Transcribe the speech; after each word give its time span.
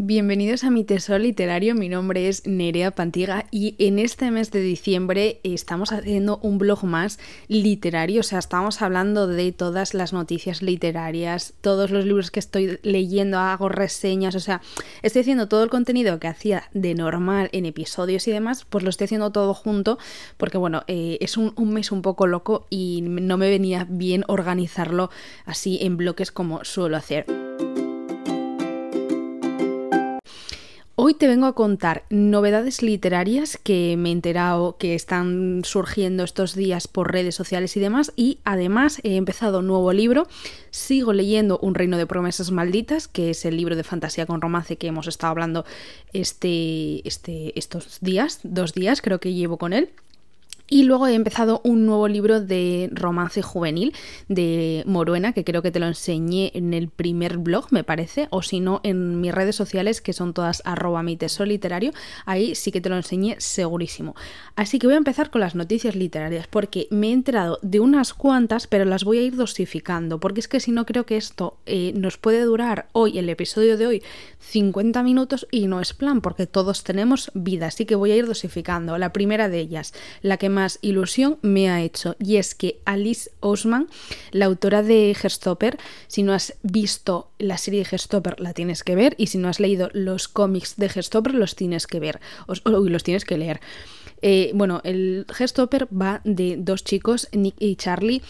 Bienvenidos 0.00 0.62
a 0.62 0.70
mi 0.70 0.84
tesoro 0.84 1.18
literario, 1.18 1.74
mi 1.74 1.88
nombre 1.88 2.28
es 2.28 2.46
Nerea 2.46 2.92
Pantiga 2.92 3.46
y 3.50 3.74
en 3.80 3.98
este 3.98 4.30
mes 4.30 4.52
de 4.52 4.60
diciembre 4.60 5.40
estamos 5.42 5.90
haciendo 5.90 6.38
un 6.40 6.58
blog 6.58 6.84
más 6.84 7.18
literario, 7.48 8.20
o 8.20 8.22
sea, 8.22 8.38
estamos 8.38 8.80
hablando 8.80 9.26
de 9.26 9.50
todas 9.50 9.94
las 9.94 10.12
noticias 10.12 10.62
literarias, 10.62 11.52
todos 11.62 11.90
los 11.90 12.04
libros 12.04 12.30
que 12.30 12.38
estoy 12.38 12.78
leyendo, 12.84 13.40
hago 13.40 13.68
reseñas, 13.68 14.36
o 14.36 14.40
sea, 14.40 14.62
estoy 15.02 15.22
haciendo 15.22 15.48
todo 15.48 15.64
el 15.64 15.68
contenido 15.68 16.20
que 16.20 16.28
hacía 16.28 16.70
de 16.72 16.94
normal 16.94 17.48
en 17.50 17.66
episodios 17.66 18.28
y 18.28 18.30
demás, 18.30 18.66
pues 18.70 18.84
lo 18.84 18.90
estoy 18.90 19.06
haciendo 19.06 19.32
todo 19.32 19.52
junto 19.52 19.98
porque 20.36 20.58
bueno, 20.58 20.84
eh, 20.86 21.18
es 21.20 21.36
un, 21.36 21.54
un 21.56 21.74
mes 21.74 21.90
un 21.90 22.02
poco 22.02 22.28
loco 22.28 22.68
y 22.70 23.02
no 23.02 23.36
me 23.36 23.50
venía 23.50 23.84
bien 23.90 24.22
organizarlo 24.28 25.10
así 25.44 25.80
en 25.82 25.96
bloques 25.96 26.30
como 26.30 26.64
suelo 26.64 26.96
hacer. 26.96 27.47
Hoy 31.08 31.14
te 31.14 31.26
vengo 31.26 31.46
a 31.46 31.54
contar 31.54 32.04
novedades 32.10 32.82
literarias 32.82 33.56
que 33.56 33.96
me 33.96 34.10
he 34.10 34.12
enterado 34.12 34.76
que 34.76 34.94
están 34.94 35.62
surgiendo 35.64 36.22
estos 36.22 36.54
días 36.54 36.86
por 36.86 37.10
redes 37.10 37.34
sociales 37.34 37.74
y 37.78 37.80
demás 37.80 38.12
y 38.14 38.40
además 38.44 39.00
he 39.04 39.16
empezado 39.16 39.60
un 39.60 39.68
nuevo 39.68 39.90
libro. 39.94 40.26
Sigo 40.70 41.14
leyendo 41.14 41.58
Un 41.62 41.74
reino 41.74 41.96
de 41.96 42.06
promesas 42.06 42.50
malditas, 42.50 43.08
que 43.08 43.30
es 43.30 43.46
el 43.46 43.56
libro 43.56 43.74
de 43.74 43.84
fantasía 43.84 44.26
con 44.26 44.42
romance 44.42 44.76
que 44.76 44.88
hemos 44.88 45.06
estado 45.06 45.30
hablando 45.30 45.64
este, 46.12 47.08
este, 47.08 47.58
estos 47.58 48.00
días, 48.02 48.40
dos 48.42 48.74
días 48.74 49.00
creo 49.00 49.18
que 49.18 49.32
llevo 49.32 49.56
con 49.56 49.72
él. 49.72 49.88
Y 50.70 50.82
luego 50.82 51.06
he 51.06 51.14
empezado 51.14 51.62
un 51.64 51.86
nuevo 51.86 52.08
libro 52.08 52.42
de 52.42 52.90
romance 52.92 53.40
juvenil 53.40 53.94
de 54.28 54.82
Moruena, 54.86 55.32
que 55.32 55.42
creo 55.42 55.62
que 55.62 55.70
te 55.70 55.80
lo 55.80 55.86
enseñé 55.86 56.50
en 56.54 56.74
el 56.74 56.88
primer 56.88 57.38
blog, 57.38 57.68
me 57.70 57.84
parece, 57.84 58.28
o 58.30 58.42
si 58.42 58.60
no, 58.60 58.80
en 58.82 59.18
mis 59.22 59.34
redes 59.34 59.56
sociales, 59.56 60.02
que 60.02 60.12
son 60.12 60.34
todas 60.34 60.60
arroba 60.66 61.02
mi 61.02 61.16
tesoro 61.16 61.48
literario, 61.48 61.92
ahí 62.26 62.54
sí 62.54 62.70
que 62.70 62.82
te 62.82 62.90
lo 62.90 62.96
enseñé 62.96 63.36
segurísimo. 63.38 64.14
Así 64.56 64.78
que 64.78 64.86
voy 64.86 64.94
a 64.94 64.98
empezar 64.98 65.30
con 65.30 65.40
las 65.40 65.54
noticias 65.54 65.96
literarias, 65.96 66.46
porque 66.48 66.86
me 66.90 67.08
he 67.08 67.12
enterado 67.12 67.58
de 67.62 67.80
unas 67.80 68.12
cuantas, 68.12 68.66
pero 68.66 68.84
las 68.84 69.04
voy 69.04 69.18
a 69.18 69.22
ir 69.22 69.36
dosificando, 69.36 70.20
porque 70.20 70.40
es 70.40 70.48
que 70.48 70.60
si 70.60 70.70
no 70.70 70.84
creo 70.84 71.06
que 71.06 71.16
esto 71.16 71.56
eh, 71.64 71.94
nos 71.96 72.18
puede 72.18 72.42
durar 72.42 72.88
hoy, 72.92 73.18
el 73.18 73.30
episodio 73.30 73.78
de 73.78 73.86
hoy, 73.86 74.02
50 74.40 75.02
minutos 75.02 75.46
y 75.50 75.66
no 75.66 75.80
es 75.80 75.94
plan, 75.94 76.20
porque 76.20 76.46
todos 76.46 76.84
tenemos 76.84 77.30
vida, 77.32 77.68
así 77.68 77.86
que 77.86 77.94
voy 77.94 78.10
a 78.10 78.16
ir 78.16 78.26
dosificando. 78.26 78.98
La 78.98 79.14
primera 79.14 79.48
de 79.48 79.60
ellas, 79.60 79.94
la 80.20 80.36
que 80.36 80.50
más 80.50 80.57
ilusión 80.82 81.38
me 81.42 81.70
ha 81.70 81.82
hecho. 81.82 82.16
Y 82.18 82.36
es 82.36 82.54
que 82.54 82.80
Alice 82.84 83.30
Osman, 83.40 83.88
la 84.32 84.46
autora 84.46 84.82
de 84.82 85.10
Herstopper, 85.10 85.78
si 86.06 86.22
no 86.22 86.32
has 86.32 86.54
visto 86.62 87.30
la 87.38 87.58
serie 87.58 87.84
de 87.84 87.88
Herstopper, 87.90 88.40
la 88.40 88.52
tienes 88.52 88.84
que 88.84 88.94
ver. 88.94 89.14
Y 89.18 89.28
si 89.28 89.38
no 89.38 89.48
has 89.48 89.60
leído 89.60 89.90
los 89.92 90.28
cómics 90.28 90.76
de 90.76 90.86
Herstopper, 90.86 91.34
los 91.34 91.56
tienes 91.56 91.86
que 91.86 92.00
ver. 92.00 92.20
O, 92.46 92.54
los 92.70 93.02
tienes 93.02 93.24
que 93.24 93.38
leer. 93.38 93.60
Eh, 94.20 94.50
bueno, 94.54 94.80
el 94.84 95.26
Herstopper 95.38 95.88
va 95.94 96.20
de 96.24 96.56
dos 96.58 96.82
chicos, 96.82 97.28
Nick 97.32 97.54
y 97.58 97.76
Charlie, 97.76 98.22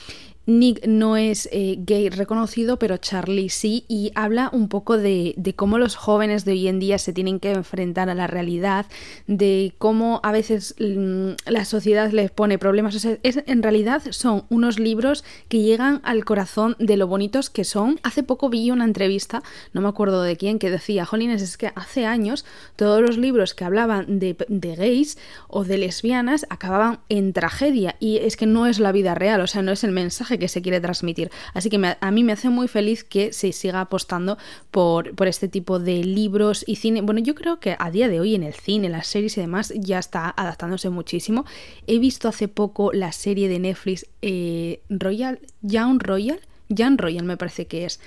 Nick 0.48 0.86
no 0.86 1.18
es 1.18 1.46
eh, 1.52 1.76
gay 1.78 2.08
reconocido, 2.08 2.78
pero 2.78 2.96
Charlie 2.96 3.50
sí, 3.50 3.84
y 3.86 4.12
habla 4.14 4.48
un 4.50 4.70
poco 4.70 4.96
de, 4.96 5.34
cómo 5.56 5.76
los 5.76 5.94
jóvenes 5.94 6.46
de 6.46 6.52
hoy 6.52 6.68
en 6.68 6.80
día 6.80 6.96
se 6.96 7.12
tienen 7.12 7.38
que 7.38 7.52
enfrentar 7.52 8.08
a 8.08 8.14
la 8.14 8.26
realidad, 8.26 8.86
de 9.26 9.74
cómo 9.76 10.20
a 10.22 10.32
veces 10.32 10.74
mm, 10.80 11.32
la 11.44 11.66
sociedad 11.66 12.10
les 12.12 12.30
pone 12.30 12.56
problemas. 12.58 12.94
Es, 13.22 13.42
en 13.46 13.62
realidad 13.62 14.02
son 14.08 14.44
unos 14.48 14.78
libros 14.78 15.22
que 15.50 15.60
llegan 15.60 16.00
al 16.02 16.24
corazón 16.24 16.76
de 16.78 16.96
lo 16.96 17.06
bonitos 17.06 17.50
que 17.50 17.64
son. 17.64 18.00
Hace 18.02 18.22
poco 18.22 18.48
vi 18.48 18.70
una 18.70 18.86
entrevista, 18.86 19.42
no 19.74 19.82
me 19.82 19.88
acuerdo 19.88 20.22
de 20.22 20.38
quién, 20.38 20.58
que 20.58 20.70
decía, 20.70 21.04
Jolines, 21.04 21.42
es 21.42 21.58
que 21.58 21.72
hace 21.74 22.06
años 22.06 22.46
todos 22.74 23.02
los 23.02 23.18
libros 23.18 23.52
que 23.52 23.66
hablaban 23.66 24.18
de, 24.18 24.34
de 24.48 24.76
gays 24.76 25.18
o 25.48 25.64
de 25.64 25.76
lesbianas 25.76 26.46
acababan 26.48 27.00
en 27.10 27.34
tragedia, 27.34 27.96
y 28.00 28.16
es 28.16 28.38
que 28.38 28.46
no 28.46 28.66
es 28.66 28.78
la 28.78 28.92
vida 28.92 29.14
real, 29.14 29.42
o 29.42 29.46
sea, 29.46 29.60
no 29.60 29.72
es 29.72 29.84
el 29.84 29.92
mensaje 29.92 30.37
que 30.38 30.48
se 30.48 30.62
quiere 30.62 30.80
transmitir. 30.80 31.30
Así 31.54 31.70
que 31.70 31.96
a 32.00 32.10
mí 32.10 32.24
me 32.24 32.32
hace 32.32 32.48
muy 32.48 32.68
feliz 32.68 33.04
que 33.04 33.32
se 33.32 33.52
siga 33.52 33.80
apostando 33.80 34.38
por, 34.70 35.14
por 35.14 35.28
este 35.28 35.48
tipo 35.48 35.78
de 35.78 36.04
libros 36.04 36.64
y 36.66 36.76
cine. 36.76 37.00
Bueno, 37.00 37.20
yo 37.20 37.34
creo 37.34 37.60
que 37.60 37.76
a 37.78 37.90
día 37.90 38.08
de 38.08 38.20
hoy 38.20 38.34
en 38.34 38.42
el 38.42 38.54
cine, 38.54 38.88
las 38.88 39.06
series 39.06 39.36
y 39.38 39.40
demás 39.40 39.72
ya 39.76 39.98
está 39.98 40.32
adaptándose 40.36 40.90
muchísimo. 40.90 41.44
He 41.86 41.98
visto 41.98 42.28
hace 42.28 42.48
poco 42.48 42.92
la 42.92 43.12
serie 43.12 43.48
de 43.48 43.58
Netflix 43.58 44.06
eh, 44.22 44.80
Royal, 44.88 45.40
Young 45.62 46.02
Royal, 46.02 46.40
Young 46.68 47.00
Royal 47.00 47.24
me 47.24 47.36
parece 47.36 47.66
que 47.66 47.84
es 47.84 48.00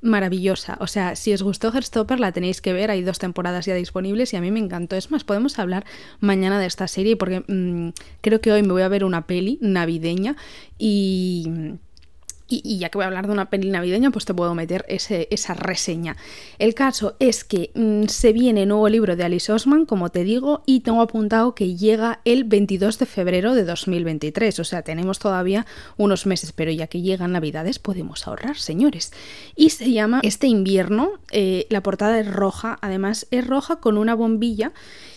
maravillosa. 0.00 0.76
O 0.80 0.86
sea, 0.86 1.16
si 1.16 1.32
os 1.32 1.42
gustó 1.42 1.72
Herstopper, 1.72 2.20
la 2.20 2.32
tenéis 2.32 2.60
que 2.60 2.72
ver. 2.72 2.90
Hay 2.90 3.02
dos 3.02 3.18
temporadas 3.18 3.66
ya 3.66 3.74
disponibles 3.74 4.32
y 4.32 4.36
a 4.36 4.40
mí 4.40 4.50
me 4.50 4.60
encantó. 4.60 4.96
Es 4.96 5.10
más, 5.10 5.24
podemos 5.24 5.58
hablar 5.58 5.84
mañana 6.20 6.58
de 6.58 6.66
esta 6.66 6.88
serie 6.88 7.16
porque 7.16 7.44
mm, 7.46 7.90
creo 8.20 8.40
que 8.40 8.52
hoy 8.52 8.62
me 8.62 8.72
voy 8.72 8.82
a 8.82 8.88
ver 8.88 9.04
una 9.04 9.26
peli 9.26 9.58
navideña 9.60 10.36
y 10.78 11.48
y, 12.48 12.78
ya 12.78 12.88
que 12.88 12.98
voy 12.98 13.04
a 13.04 13.08
hablar 13.08 13.26
de 13.26 13.32
una 13.32 13.50
peli 13.50 13.70
navideña, 13.70 14.10
pues 14.10 14.24
te 14.24 14.34
puedo 14.34 14.54
meter 14.54 14.84
ese, 14.88 15.28
esa 15.30 15.54
reseña. 15.54 16.16
El 16.58 16.74
caso 16.74 17.16
es 17.18 17.44
que 17.44 17.70
mm, 17.74 18.04
se 18.06 18.32
viene 18.32 18.66
nuevo 18.66 18.88
libro 18.88 19.16
de 19.16 19.24
Alice 19.24 19.52
Osman, 19.52 19.86
como 19.86 20.10
te 20.10 20.24
digo, 20.24 20.62
y 20.66 20.80
tengo 20.80 21.00
apuntado 21.00 21.54
que 21.54 21.76
llega 21.76 22.20
el 22.24 22.44
22 22.44 22.98
de 22.98 23.06
febrero 23.06 23.54
de 23.54 23.64
2023. 23.64 24.58
O 24.60 24.64
sea, 24.64 24.82
tenemos 24.82 25.18
todavía 25.18 25.66
unos 25.96 26.26
meses, 26.26 26.52
pero 26.52 26.70
ya 26.70 26.86
que 26.86 27.02
llegan 27.02 27.32
Navidades 27.32 27.78
podemos 27.78 28.26
ahorrar, 28.26 28.56
señores. 28.56 29.12
Y 29.56 29.70
se 29.70 29.90
llama 29.90 30.20
Este 30.22 30.46
invierno. 30.46 31.12
Eh, 31.32 31.66
la 31.70 31.82
portada 31.82 32.20
es 32.20 32.32
roja, 32.32 32.78
además 32.80 33.26
es 33.30 33.46
roja 33.46 33.76
con 33.76 33.98
una 33.98 34.14
bombilla 34.14 34.72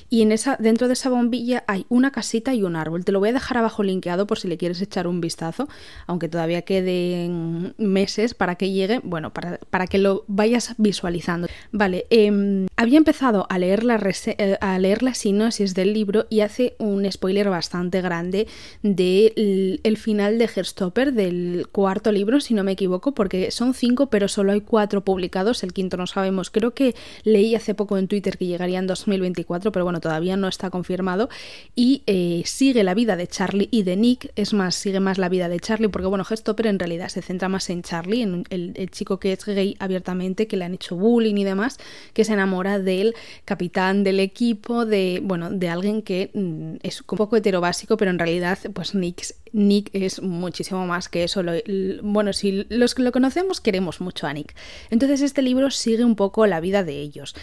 y 0.10 0.22
en 0.22 0.32
esa, 0.32 0.58
dentro 0.60 0.88
de 0.88 0.94
esa 0.94 1.10
bombilla 1.10 1.64
hay 1.68 1.86
una 1.90 2.12
casita 2.12 2.54
y 2.54 2.64
un 2.64 2.76
árbol. 2.76 3.06
Te 3.06 3.12
lo 3.12 3.20
voy 3.20 3.30
a 3.30 3.34
dejar 3.34 3.58
abajo 3.58 3.84
linkeado 3.84 4.28
por 4.28 4.40
si 4.40 4.48
le 4.48 4.58
quieres 4.58 4.82
echar 4.82 5.08
un 5.08 5.22
vistazo, 5.22 5.68
aunque 6.08 6.30
todavía 6.30 6.64
queden 6.64 7.74
meses 7.78 8.34
para 8.34 8.56
que 8.56 8.72
llegue, 8.72 9.02
bueno, 9.04 9.32
para, 9.34 9.60
para 9.70 9.88
que 9.88 9.98
lo 9.98 10.26
vayas 10.28 10.74
visualizando. 10.78 11.48
Vale, 11.72 12.06
eh, 12.10 12.66
había 12.76 12.98
empezado 12.98 13.46
a 13.50 13.60
leer, 13.60 13.84
la 13.84 14.00
eh, 14.00 14.58
a 14.62 14.80
leer 14.80 15.04
la 15.04 15.14
sinopsis 15.14 15.74
del 15.74 15.94
libro 15.94 16.26
y 16.30 16.42
hace 16.42 16.76
un 16.80 17.10
spoiler 17.12 17.50
bastante 17.50 18.02
grande 18.02 18.48
del 18.82 19.82
el 19.84 19.98
final 19.98 20.38
de 20.38 20.50
Herstopper, 20.54 21.14
del 21.14 21.68
cuarto 21.72 22.12
libro, 22.12 22.40
si 22.40 22.54
no 22.54 22.64
me 22.64 22.72
equivoco, 22.72 23.14
porque 23.14 23.52
son 23.52 23.74
cinco, 23.74 24.10
pero 24.10 24.28
solo 24.28 24.54
hay 24.54 24.62
cuatro 24.62 25.04
publicados, 25.04 25.64
el 25.64 25.74
quinto 25.74 25.98
no 25.98 26.08
sabemos. 26.08 26.50
Creo 26.50 26.74
que 26.74 26.96
leí 27.24 27.56
hace 27.56 27.76
poco 27.76 27.98
en 27.98 28.08
Twitter 28.08 28.38
que 28.38 28.46
llegaría 28.46 28.80
en 28.80 28.88
2024, 28.88 29.72
pero 29.72 29.86
bueno, 29.86 29.99
todavía 30.00 30.38
no 30.38 30.48
está 30.48 30.70
confirmado, 30.70 31.30
y 31.76 32.04
eh, 32.08 32.44
sigue 32.46 32.84
la 32.84 32.94
vida 32.94 33.16
de 33.16 33.28
Charlie 33.28 33.70
y 33.72 33.84
de 33.84 33.96
Nick, 33.96 34.32
es 34.36 34.54
más, 34.54 34.76
sigue 34.76 35.00
más 35.00 35.18
la 35.18 35.30
vida 35.30 35.50
de 35.50 35.60
Charlie, 35.60 35.90
porque 35.90 36.08
bueno, 36.08 36.26
Gestopper 36.26 36.68
en 36.68 36.80
realidad 36.80 37.10
se 37.10 37.22
centra 37.22 37.50
más 37.50 37.70
en 37.70 37.84
Charlie, 37.84 38.22
en 38.22 38.44
el, 38.50 38.90
chico 38.92 39.20
que 39.20 39.34
es 39.34 39.46
gay 39.46 39.76
abiertamente, 39.80 40.48
que 40.48 40.58
le 40.58 40.66
han 40.66 40.74
hecho 40.74 40.96
bullying 40.96 41.36
y 41.36 41.44
demás, 41.44 41.78
que 42.14 42.24
se 42.26 42.34
enamora 42.34 42.80
del 42.80 43.14
capitán 43.46 44.04
del 44.04 44.20
equipo, 44.20 44.86
de, 44.86 45.22
bueno, 45.24 45.50
de 45.52 45.70
alguien 45.70 46.02
que 46.02 46.32
mm, 46.34 46.78
es 46.82 47.02
un 47.02 47.18
poco 47.18 47.36
heterobásico, 47.36 47.98
pero 47.98 48.12
en 48.12 48.20
realidad, 48.20 48.58
pues 48.74 48.96
Nick, 48.96 49.36
Nick 49.52 49.90
es 49.94 50.22
muchísimo 50.22 50.86
más 50.86 51.10
que 51.10 51.24
eso. 51.24 51.44
bueno, 52.04 52.34
si 52.34 52.66
los 52.70 52.96
que 52.96 53.04
lo 53.04 53.12
conocemos 53.12 53.62
queremos 53.62 54.02
mucho 54.02 54.28
a 54.28 54.34
Nick. 54.34 54.56
Entonces 54.90 55.22
este 55.22 55.42
libro 55.42 55.72
sigue 55.72 56.04
un 56.04 56.16
poco 56.16 56.46
la 56.48 56.60
vida 56.60 56.84
de 56.84 57.00
ellos 57.00 57.36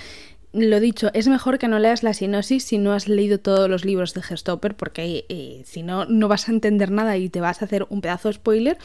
lo 0.56 0.81
dicho, 0.81 1.11
es 1.12 1.28
mejor 1.28 1.59
que 1.59 1.69
no 1.69 1.78
leas 1.78 2.03
la 2.03 2.15
sinopsis 2.15 2.65
si 2.65 2.78
no 2.78 2.93
has 2.93 3.09
leído 3.09 3.39
todos 3.39 3.69
los 3.69 3.84
libros 3.84 4.15
de 4.15 4.22
Gestopper, 4.22 4.75
porque 4.75 5.27
eh, 5.28 5.62
si 5.65 5.83
no, 5.83 6.06
no 6.06 6.28
vas 6.28 6.49
a 6.49 6.53
entender 6.53 6.91
nada 6.91 7.17
y 7.17 7.28
te 7.28 7.41
vas 7.41 7.62
a 7.62 7.67
hacer 7.67 7.87
un 7.91 8.00
pedazo 8.00 8.28
de 8.28 8.34
spoiler. 8.34 8.78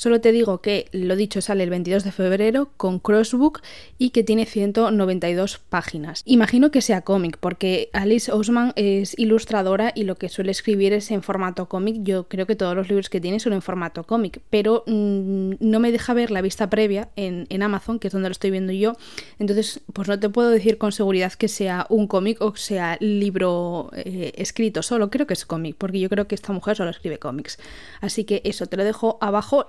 Solo 0.00 0.22
te 0.22 0.32
digo 0.32 0.62
que 0.62 0.86
lo 0.92 1.14
dicho 1.14 1.42
sale 1.42 1.62
el 1.62 1.68
22 1.68 2.04
de 2.04 2.10
febrero 2.10 2.70
con 2.78 3.00
Crossbook 3.00 3.60
y 3.98 4.10
que 4.10 4.24
tiene 4.24 4.46
192 4.46 5.58
páginas. 5.58 6.22
Imagino 6.24 6.70
que 6.70 6.80
sea 6.80 7.02
cómic 7.02 7.36
porque 7.38 7.90
Alice 7.92 8.32
Osman 8.32 8.72
es 8.76 9.14
ilustradora 9.18 9.92
y 9.94 10.04
lo 10.04 10.14
que 10.14 10.30
suele 10.30 10.52
escribir 10.52 10.94
es 10.94 11.10
en 11.10 11.22
formato 11.22 11.68
cómic. 11.68 11.96
Yo 12.00 12.28
creo 12.28 12.46
que 12.46 12.56
todos 12.56 12.74
los 12.74 12.88
libros 12.88 13.10
que 13.10 13.20
tiene 13.20 13.40
son 13.40 13.52
en 13.52 13.60
formato 13.60 14.04
cómic, 14.04 14.40
pero 14.48 14.84
mm, 14.86 15.56
no 15.60 15.80
me 15.80 15.92
deja 15.92 16.14
ver 16.14 16.30
la 16.30 16.40
vista 16.40 16.70
previa 16.70 17.10
en, 17.16 17.62
Amazon, 17.62 17.98
que 17.98 18.06
es 18.06 18.14
donde 18.14 18.30
lo 18.30 18.32
estoy 18.32 18.52
viendo 18.52 18.72
yo. 18.72 18.96
Entonces, 19.38 19.82
pues 19.92 20.08
no 20.08 20.18
te 20.18 20.30
puedo 20.30 20.48
decir 20.48 20.78
con 20.78 20.92
seguridad 20.92 21.34
que 21.34 21.48
sea 21.48 21.86
un 21.90 22.06
cómic 22.06 22.40
o 22.40 22.56
sea 22.56 22.96
libro 23.00 23.90
eh, 23.92 24.32
escrito 24.36 24.82
solo. 24.82 25.10
Creo 25.10 25.26
que 25.26 25.34
es 25.34 25.44
cómic, 25.44 25.76
porque 25.76 26.00
yo 26.00 26.08
creo 26.08 26.26
que 26.26 26.36
esta 26.36 26.54
mujer 26.54 26.74
solo 26.74 26.88
escribe 26.88 27.18
cómics. 27.18 27.58
Así 28.00 28.24
que 28.24 28.40
eso, 28.46 28.64
te 28.64 28.78
lo 28.78 28.84
dejo 28.84 29.18
abajo 29.20 29.66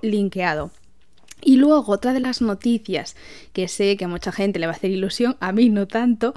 y 1.44 1.57
luego 1.57 1.91
otra 1.91 2.13
de 2.13 2.19
las 2.19 2.41
noticias 2.41 3.15
que 3.53 3.68
sé 3.68 3.97
que 3.97 4.06
a 4.06 4.07
mucha 4.07 4.31
gente 4.31 4.59
le 4.59 4.68
va 4.68 4.73
a 4.73 4.75
hacer 4.75 4.91
ilusión, 4.91 5.38
a 5.39 5.51
mí 5.51 5.69
no 5.69 5.88
tanto, 5.88 6.33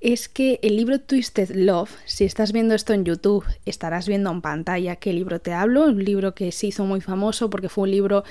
es 0.00 0.28
que 0.28 0.58
el 0.62 0.76
libro 0.76 1.00
Twisted 1.00 1.50
Love, 1.54 1.90
si 2.04 2.24
estás 2.24 2.52
viendo 2.52 2.74
esto 2.74 2.92
en 2.92 3.04
YouTube, 3.04 3.44
estarás 3.66 4.08
viendo 4.08 4.30
en 4.30 4.40
pantalla 4.40 4.96
qué 4.96 5.12
libro 5.12 5.40
te 5.40 5.52
hablo, 5.52 5.84
un 5.84 6.04
libro 6.04 6.34
que 6.34 6.50
se 6.52 6.68
hizo 6.68 6.84
muy 6.84 7.00
famoso 7.00 7.50
porque 7.50 7.68
fue 7.68 7.84
un 7.84 7.92
libro 7.92 8.24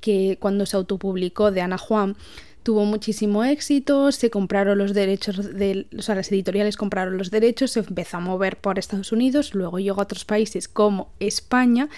que 0.00 0.36
cuando 0.40 0.66
se 0.66 0.76
autopublicó 0.76 1.50
de 1.50 1.60
Ana 1.60 1.78
Juan 1.78 2.16
tuvo 2.62 2.84
muchísimo 2.84 3.42
éxito, 3.42 4.12
se 4.12 4.30
compraron 4.30 4.78
los 4.78 4.94
derechos, 4.94 5.52
de, 5.54 5.86
o 5.98 6.02
sea, 6.02 6.14
las 6.14 6.30
editoriales 6.30 6.76
compraron 6.76 7.18
los 7.18 7.30
derechos, 7.30 7.72
se 7.72 7.80
empezó 7.80 8.18
a 8.18 8.20
mover 8.20 8.56
por 8.56 8.78
Estados 8.78 9.10
Unidos, 9.10 9.54
luego 9.54 9.80
llegó 9.80 10.00
a 10.00 10.04
otros 10.04 10.24
países 10.24 10.68
como 10.68 11.10
España 11.18 11.88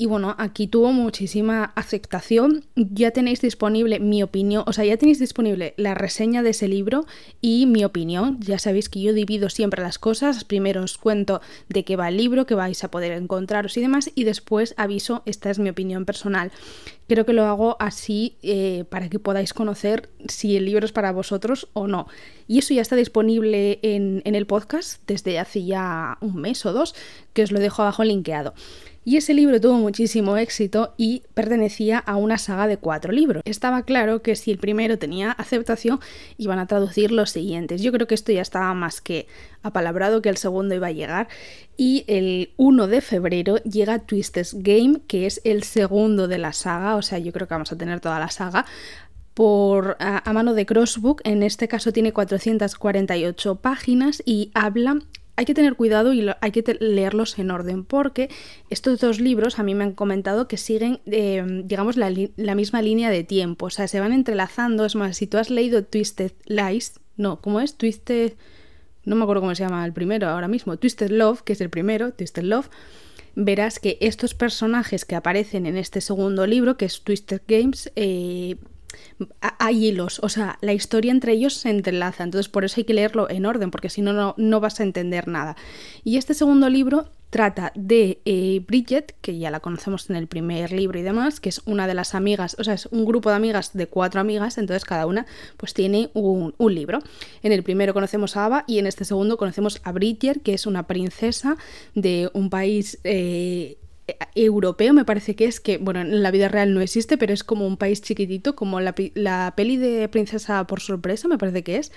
y 0.00 0.06
bueno, 0.06 0.36
aquí 0.38 0.68
tuvo 0.68 0.92
muchísima 0.92 1.72
aceptación. 1.74 2.64
Ya 2.76 3.10
tenéis 3.10 3.40
disponible 3.40 3.98
mi 3.98 4.22
opinión, 4.22 4.62
o 4.64 4.72
sea, 4.72 4.84
ya 4.84 4.96
tenéis 4.96 5.18
disponible 5.18 5.74
la 5.76 5.94
reseña 5.94 6.44
de 6.44 6.50
ese 6.50 6.68
libro 6.68 7.04
y 7.40 7.66
mi 7.66 7.84
opinión. 7.84 8.38
Ya 8.40 8.60
sabéis 8.60 8.88
que 8.88 9.00
yo 9.00 9.12
divido 9.12 9.50
siempre 9.50 9.82
las 9.82 9.98
cosas. 9.98 10.44
Primero 10.44 10.84
os 10.84 10.98
cuento 10.98 11.40
de 11.68 11.84
qué 11.84 11.96
va 11.96 12.08
el 12.08 12.16
libro, 12.16 12.46
que 12.46 12.54
vais 12.54 12.84
a 12.84 12.92
poder 12.92 13.10
encontraros 13.10 13.76
y 13.76 13.80
demás, 13.80 14.12
y 14.14 14.22
después 14.22 14.72
aviso, 14.76 15.22
esta 15.26 15.50
es 15.50 15.58
mi 15.58 15.68
opinión 15.68 16.04
personal. 16.04 16.52
Creo 17.08 17.26
que 17.26 17.32
lo 17.32 17.46
hago 17.46 17.76
así 17.80 18.36
eh, 18.42 18.84
para 18.90 19.08
que 19.08 19.18
podáis 19.18 19.52
conocer 19.52 20.10
si 20.28 20.56
el 20.56 20.66
libro 20.66 20.86
es 20.86 20.92
para 20.92 21.10
vosotros 21.10 21.68
o 21.72 21.88
no. 21.88 22.06
Y 22.46 22.58
eso 22.58 22.72
ya 22.72 22.82
está 22.82 22.94
disponible 22.94 23.80
en, 23.82 24.22
en 24.24 24.36
el 24.36 24.46
podcast 24.46 25.02
desde 25.08 25.40
hace 25.40 25.64
ya 25.64 26.18
un 26.20 26.36
mes 26.36 26.64
o 26.66 26.72
dos, 26.72 26.94
que 27.32 27.42
os 27.42 27.50
lo 27.50 27.58
dejo 27.58 27.82
abajo 27.82 28.04
linkeado. 28.04 28.54
Y 29.08 29.16
ese 29.16 29.32
libro 29.32 29.58
tuvo 29.58 29.78
muchísimo 29.78 30.36
éxito 30.36 30.92
y 30.98 31.22
pertenecía 31.32 31.98
a 31.98 32.16
una 32.16 32.36
saga 32.36 32.66
de 32.66 32.76
cuatro 32.76 33.10
libros. 33.10 33.42
Estaba 33.46 33.84
claro 33.84 34.20
que 34.20 34.36
si 34.36 34.50
el 34.50 34.58
primero 34.58 34.98
tenía 34.98 35.30
aceptación, 35.30 35.98
iban 36.36 36.58
a 36.58 36.66
traducir 36.66 37.10
los 37.10 37.30
siguientes. 37.30 37.80
Yo 37.80 37.90
creo 37.90 38.06
que 38.06 38.14
esto 38.14 38.32
ya 38.32 38.42
estaba 38.42 38.74
más 38.74 39.00
que 39.00 39.26
apalabrado 39.62 40.20
que 40.20 40.28
el 40.28 40.36
segundo 40.36 40.74
iba 40.74 40.88
a 40.88 40.92
llegar. 40.92 41.28
Y 41.78 42.04
el 42.06 42.52
1 42.58 42.86
de 42.86 43.00
febrero 43.00 43.56
llega 43.62 44.00
Twisted 44.00 44.46
Game, 44.56 45.00
que 45.08 45.24
es 45.24 45.40
el 45.42 45.62
segundo 45.62 46.28
de 46.28 46.36
la 46.36 46.52
saga. 46.52 46.96
O 46.96 47.00
sea, 47.00 47.18
yo 47.18 47.32
creo 47.32 47.48
que 47.48 47.54
vamos 47.54 47.72
a 47.72 47.78
tener 47.78 48.00
toda 48.00 48.18
la 48.18 48.28
saga 48.28 48.66
por 49.32 49.96
a, 50.00 50.30
mano 50.34 50.52
de 50.52 50.66
Crossbook. 50.66 51.22
En 51.24 51.42
este 51.42 51.66
caso 51.66 51.92
tiene 51.92 52.12
448 52.12 53.54
páginas 53.54 54.22
y 54.26 54.50
habla 54.52 54.98
hay 55.38 55.44
que 55.44 55.54
tener 55.54 55.76
cuidado 55.76 56.12
y 56.12 56.28
hay 56.40 56.50
que 56.50 56.76
leerlos 56.80 57.38
en 57.38 57.52
orden 57.52 57.84
porque 57.84 58.28
estos 58.70 58.98
dos 58.98 59.20
libros 59.20 59.60
a 59.60 59.62
mí 59.62 59.72
me 59.72 59.84
han 59.84 59.92
comentado 59.92 60.48
que 60.48 60.56
siguen, 60.56 60.98
eh, 61.06 61.62
digamos, 61.62 61.96
la, 61.96 62.10
misma 62.56 62.82
línea 62.82 63.08
de 63.08 63.22
tiempo, 63.22 63.66
o 63.66 63.70
sea, 63.70 63.86
se 63.86 64.00
van 64.00 64.12
entrelazando. 64.12 64.84
Es 64.84 64.96
más, 64.96 65.16
si 65.16 65.28
tú 65.28 65.38
has 65.38 65.48
leído 65.48 65.84
Twisted 65.84 66.32
Lies, 66.46 66.98
no, 67.16 67.40
¿cómo 67.40 67.60
es? 67.60 67.76
Twisted, 67.76 68.32
no 69.04 69.14
me 69.14 69.22
acuerdo 69.22 69.42
cómo 69.42 69.54
se 69.54 69.62
llama 69.62 69.86
el 69.86 69.92
primero 69.92 70.26
ahora 70.26 70.48
mismo, 70.48 70.76
Twisted 70.76 71.10
Love, 71.10 71.42
que 71.42 71.52
es 71.52 71.60
el 71.60 71.70
primero, 71.70 72.12
Twisted 72.12 72.42
Love, 72.42 72.68
verás 73.36 73.78
que 73.78 73.96
estos 74.00 74.34
personajes 74.34 75.04
que 75.04 75.14
aparecen 75.14 75.66
en 75.66 75.76
este 75.76 76.00
segundo 76.00 76.48
libro, 76.48 76.76
que 76.76 76.86
es 76.86 77.00
Twisted 77.02 77.42
Games, 77.46 77.92
eh, 77.94 78.56
hay 79.40 79.86
hilos, 79.86 80.20
o 80.22 80.28
sea, 80.28 80.58
la 80.60 80.72
historia 80.72 81.10
entre 81.10 81.32
ellos 81.32 81.54
se 81.54 81.70
entrelaza, 81.70 82.24
entonces 82.24 82.48
por 82.48 82.64
eso 82.64 82.80
hay 82.80 82.84
que 82.84 82.94
leerlo 82.94 83.28
en 83.30 83.46
orden, 83.46 83.70
porque 83.70 83.90
si 83.90 84.02
no, 84.02 84.34
no 84.36 84.60
vas 84.60 84.80
a 84.80 84.82
entender 84.82 85.28
nada. 85.28 85.56
Y 86.04 86.16
este 86.16 86.34
segundo 86.34 86.68
libro 86.68 87.10
trata 87.30 87.72
de 87.74 88.20
eh, 88.24 88.62
Bridget, 88.66 89.14
que 89.20 89.38
ya 89.38 89.50
la 89.50 89.60
conocemos 89.60 90.08
en 90.08 90.16
el 90.16 90.26
primer 90.26 90.72
libro 90.72 90.98
y 90.98 91.02
demás, 91.02 91.40
que 91.40 91.50
es 91.50 91.60
una 91.66 91.86
de 91.86 91.94
las 91.94 92.14
amigas, 92.14 92.56
o 92.58 92.64
sea, 92.64 92.74
es 92.74 92.86
un 92.86 93.04
grupo 93.04 93.28
de 93.28 93.36
amigas 93.36 93.72
de 93.74 93.86
cuatro 93.86 94.20
amigas, 94.20 94.56
entonces 94.56 94.84
cada 94.84 95.06
una 95.06 95.26
pues 95.56 95.74
tiene 95.74 96.10
un, 96.14 96.54
libro. 96.58 97.00
En 97.42 97.52
el 97.52 97.62
primero 97.62 97.94
conocemos 97.94 98.36
a 98.36 98.44
Ava 98.44 98.64
y 98.66 98.78
en 98.78 98.86
este 98.86 99.04
segundo 99.04 99.36
conocemos 99.36 99.80
a 99.84 99.92
Bridget, 99.92 100.42
que 100.42 100.54
es 100.54 100.66
una 100.66 100.86
princesa 100.86 101.56
de 101.94 102.30
un 102.32 102.50
país... 102.50 102.98
Eh, 103.04 103.78
europeo, 104.34 104.92
me 104.92 105.04
parece 105.04 105.36
que 105.36 105.46
es, 105.46 105.60
que 105.60 105.78
bueno, 105.78 106.00
en 106.00 106.22
la 106.22 106.30
vida 106.30 106.48
real 106.48 106.74
no 106.74 106.80
existe, 106.80 107.18
pero 107.18 107.32
es 107.32 107.44
como 107.44 107.66
un 107.66 107.76
país 107.76 108.02
chiquitito, 108.02 108.54
como 108.54 108.80
la, 108.80 108.94
la 109.14 109.52
peli 109.56 109.76
de 109.76 110.08
Princesa 110.08 110.66
por 110.66 110.80
sorpresa, 110.80 111.28
me 111.28 111.38
parece 111.38 111.62
que 111.62 111.76
es, 111.76 111.92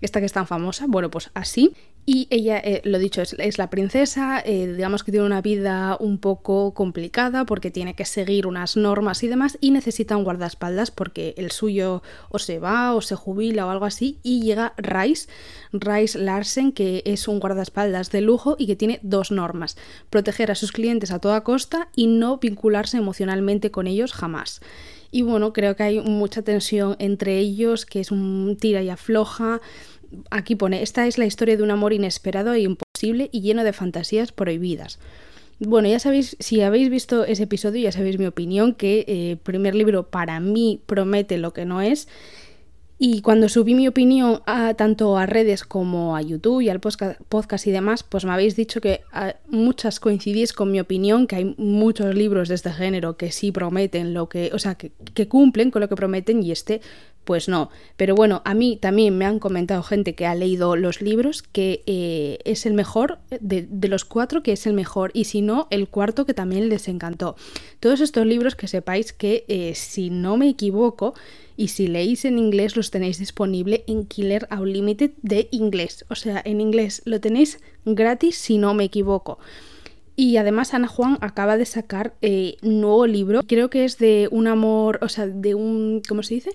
esta 0.00 0.20
que 0.20 0.26
es 0.26 0.32
tan 0.32 0.46
famosa, 0.46 0.86
bueno, 0.88 1.10
pues 1.10 1.30
así. 1.34 1.74
Y 2.08 2.28
ella, 2.30 2.58
eh, 2.58 2.82
lo 2.84 3.00
dicho, 3.00 3.20
es, 3.20 3.58
la 3.58 3.68
princesa, 3.68 4.40
eh, 4.46 4.72
digamos 4.72 5.02
que 5.02 5.10
tiene 5.10 5.26
una 5.26 5.42
vida 5.42 5.96
un 5.98 6.18
poco 6.18 6.72
complicada 6.72 7.44
porque 7.44 7.72
tiene 7.72 7.94
que 7.96 8.04
seguir 8.04 8.46
unas 8.46 8.76
normas 8.76 9.24
y 9.24 9.26
demás 9.26 9.58
y 9.60 9.72
necesita 9.72 10.16
un 10.16 10.22
guardaespaldas 10.22 10.92
porque 10.92 11.34
el 11.36 11.50
suyo 11.50 12.04
o 12.28 12.38
se 12.38 12.60
va 12.60 12.94
o 12.94 13.00
se 13.00 13.16
jubila 13.16 13.66
o 13.66 13.70
algo 13.70 13.86
así 13.86 14.20
y 14.22 14.42
llega 14.42 14.72
Rice, 14.76 15.28
Rice 15.72 16.16
Larsen, 16.16 16.70
que 16.70 17.02
es 17.04 17.26
un 17.26 17.40
guardaespaldas 17.40 18.12
de 18.12 18.20
lujo 18.20 18.54
y 18.56 18.68
que 18.68 18.76
tiene 18.76 19.00
dos 19.02 19.32
normas, 19.32 19.76
proteger 20.08 20.52
a 20.52 20.54
sus 20.54 20.70
clientes 20.70 21.10
a 21.10 21.18
toda 21.18 21.42
costa 21.42 21.88
y 21.96 22.06
no 22.06 22.38
vincularse 22.38 22.98
emocionalmente 22.98 23.72
con 23.72 23.88
ellos 23.88 24.12
jamás. 24.12 24.60
Y 25.10 25.22
bueno, 25.22 25.52
creo 25.52 25.76
que 25.76 25.82
hay 25.82 26.00
mucha 26.00 26.42
tensión 26.42 26.96
entre 26.98 27.38
ellos, 27.38 27.86
que 27.86 28.00
es 28.00 28.10
un 28.10 28.56
tira 28.60 28.82
y 28.82 28.90
afloja 28.90 29.60
aquí 30.30 30.54
pone, 30.54 30.82
esta 30.82 31.06
es 31.06 31.18
la 31.18 31.26
historia 31.26 31.56
de 31.56 31.62
un 31.62 31.70
amor 31.70 31.92
inesperado 31.92 32.54
e 32.54 32.60
imposible 32.60 33.28
y 33.32 33.40
lleno 33.40 33.64
de 33.64 33.72
fantasías 33.72 34.32
prohibidas. 34.32 34.98
Bueno, 35.58 35.88
ya 35.88 35.98
sabéis, 35.98 36.36
si 36.38 36.60
habéis 36.60 36.90
visto 36.90 37.24
ese 37.24 37.44
episodio, 37.44 37.82
ya 37.82 37.92
sabéis 37.92 38.18
mi 38.18 38.26
opinión, 38.26 38.74
que 38.74 39.00
el 39.08 39.32
eh, 39.32 39.36
primer 39.42 39.74
libro 39.74 40.10
para 40.10 40.38
mí 40.38 40.80
promete 40.86 41.38
lo 41.38 41.54
que 41.54 41.64
no 41.64 41.80
es. 41.80 42.08
Y 42.98 43.20
cuando 43.20 43.50
subí 43.50 43.74
mi 43.74 43.88
opinión 43.88 44.40
a, 44.46 44.72
tanto 44.72 45.18
a 45.18 45.26
redes 45.26 45.64
como 45.64 46.16
a 46.16 46.22
YouTube 46.22 46.62
y 46.62 46.70
al 46.70 46.80
podcast 46.80 47.66
y 47.66 47.70
demás, 47.70 48.02
pues 48.02 48.24
me 48.24 48.32
habéis 48.32 48.56
dicho 48.56 48.80
que 48.80 49.02
muchas 49.48 50.00
coincidís 50.00 50.54
con 50.54 50.72
mi 50.72 50.80
opinión, 50.80 51.26
que 51.26 51.36
hay 51.36 51.54
muchos 51.58 52.14
libros 52.14 52.48
de 52.48 52.54
este 52.54 52.72
género 52.72 53.18
que 53.18 53.32
sí 53.32 53.52
prometen 53.52 54.14
lo 54.14 54.30
que, 54.30 54.50
o 54.54 54.58
sea, 54.58 54.76
que 54.76 55.28
cumplen 55.28 55.70
con 55.70 55.82
lo 55.82 55.90
que 55.90 55.96
prometen 55.96 56.42
y 56.42 56.52
este 56.52 56.80
pues 57.26 57.48
no. 57.48 57.70
Pero 57.96 58.14
bueno, 58.14 58.40
a 58.44 58.54
mí 58.54 58.78
también 58.80 59.18
me 59.18 59.26
han 59.26 59.40
comentado 59.40 59.82
gente 59.82 60.14
que 60.14 60.26
ha 60.26 60.34
leído 60.34 60.76
los 60.76 61.02
libros 61.02 61.42
que 61.42 61.82
eh, 61.86 62.38
es 62.44 62.64
el 62.64 62.72
mejor, 62.72 63.18
de, 63.40 63.68
los 63.88 64.04
cuatro 64.04 64.42
que 64.42 64.52
es 64.52 64.66
el 64.66 64.72
mejor, 64.72 65.10
y 65.12 65.24
si 65.24 65.42
no, 65.42 65.66
el 65.70 65.88
cuarto 65.88 66.24
que 66.24 66.34
también 66.34 66.68
les 66.68 66.86
encantó. 66.88 67.34
Todos 67.80 68.00
estos 68.00 68.24
libros 68.24 68.54
que 68.54 68.68
sepáis 68.68 69.12
que, 69.12 69.44
eh, 69.48 69.74
si 69.74 70.08
no 70.08 70.36
me 70.36 70.48
equivoco, 70.48 71.14
y 71.56 71.68
si 71.68 71.88
leéis 71.88 72.24
en 72.24 72.38
inglés 72.38 72.76
los 72.76 72.90
tenéis 72.90 73.18
disponible 73.18 73.82
en 73.88 74.06
Killer 74.06 74.46
Unlimited 74.56 75.10
de 75.22 75.48
inglés. 75.50 76.04
O 76.08 76.14
sea, 76.14 76.40
en 76.44 76.60
inglés 76.60 77.02
lo 77.06 77.20
tenéis 77.20 77.60
gratis 77.84 78.36
si 78.36 78.58
no 78.58 78.72
me 78.72 78.84
equivoco. 78.84 79.38
Y 80.16 80.38
además 80.38 80.72
Ana 80.72 80.88
Juan 80.88 81.18
acaba 81.20 81.58
de 81.58 81.66
sacar 81.66 82.14
eh, 82.22 82.56
nuevo 82.62 83.06
libro, 83.06 83.42
creo 83.46 83.68
que 83.68 83.84
es 83.84 83.98
de 83.98 84.28
un 84.30 84.46
amor, 84.46 84.98
o 85.02 85.10
sea, 85.10 85.26
de 85.26 85.54
un, 85.54 86.00
¿cómo 86.08 86.22
se 86.22 86.34
dice? 86.34 86.50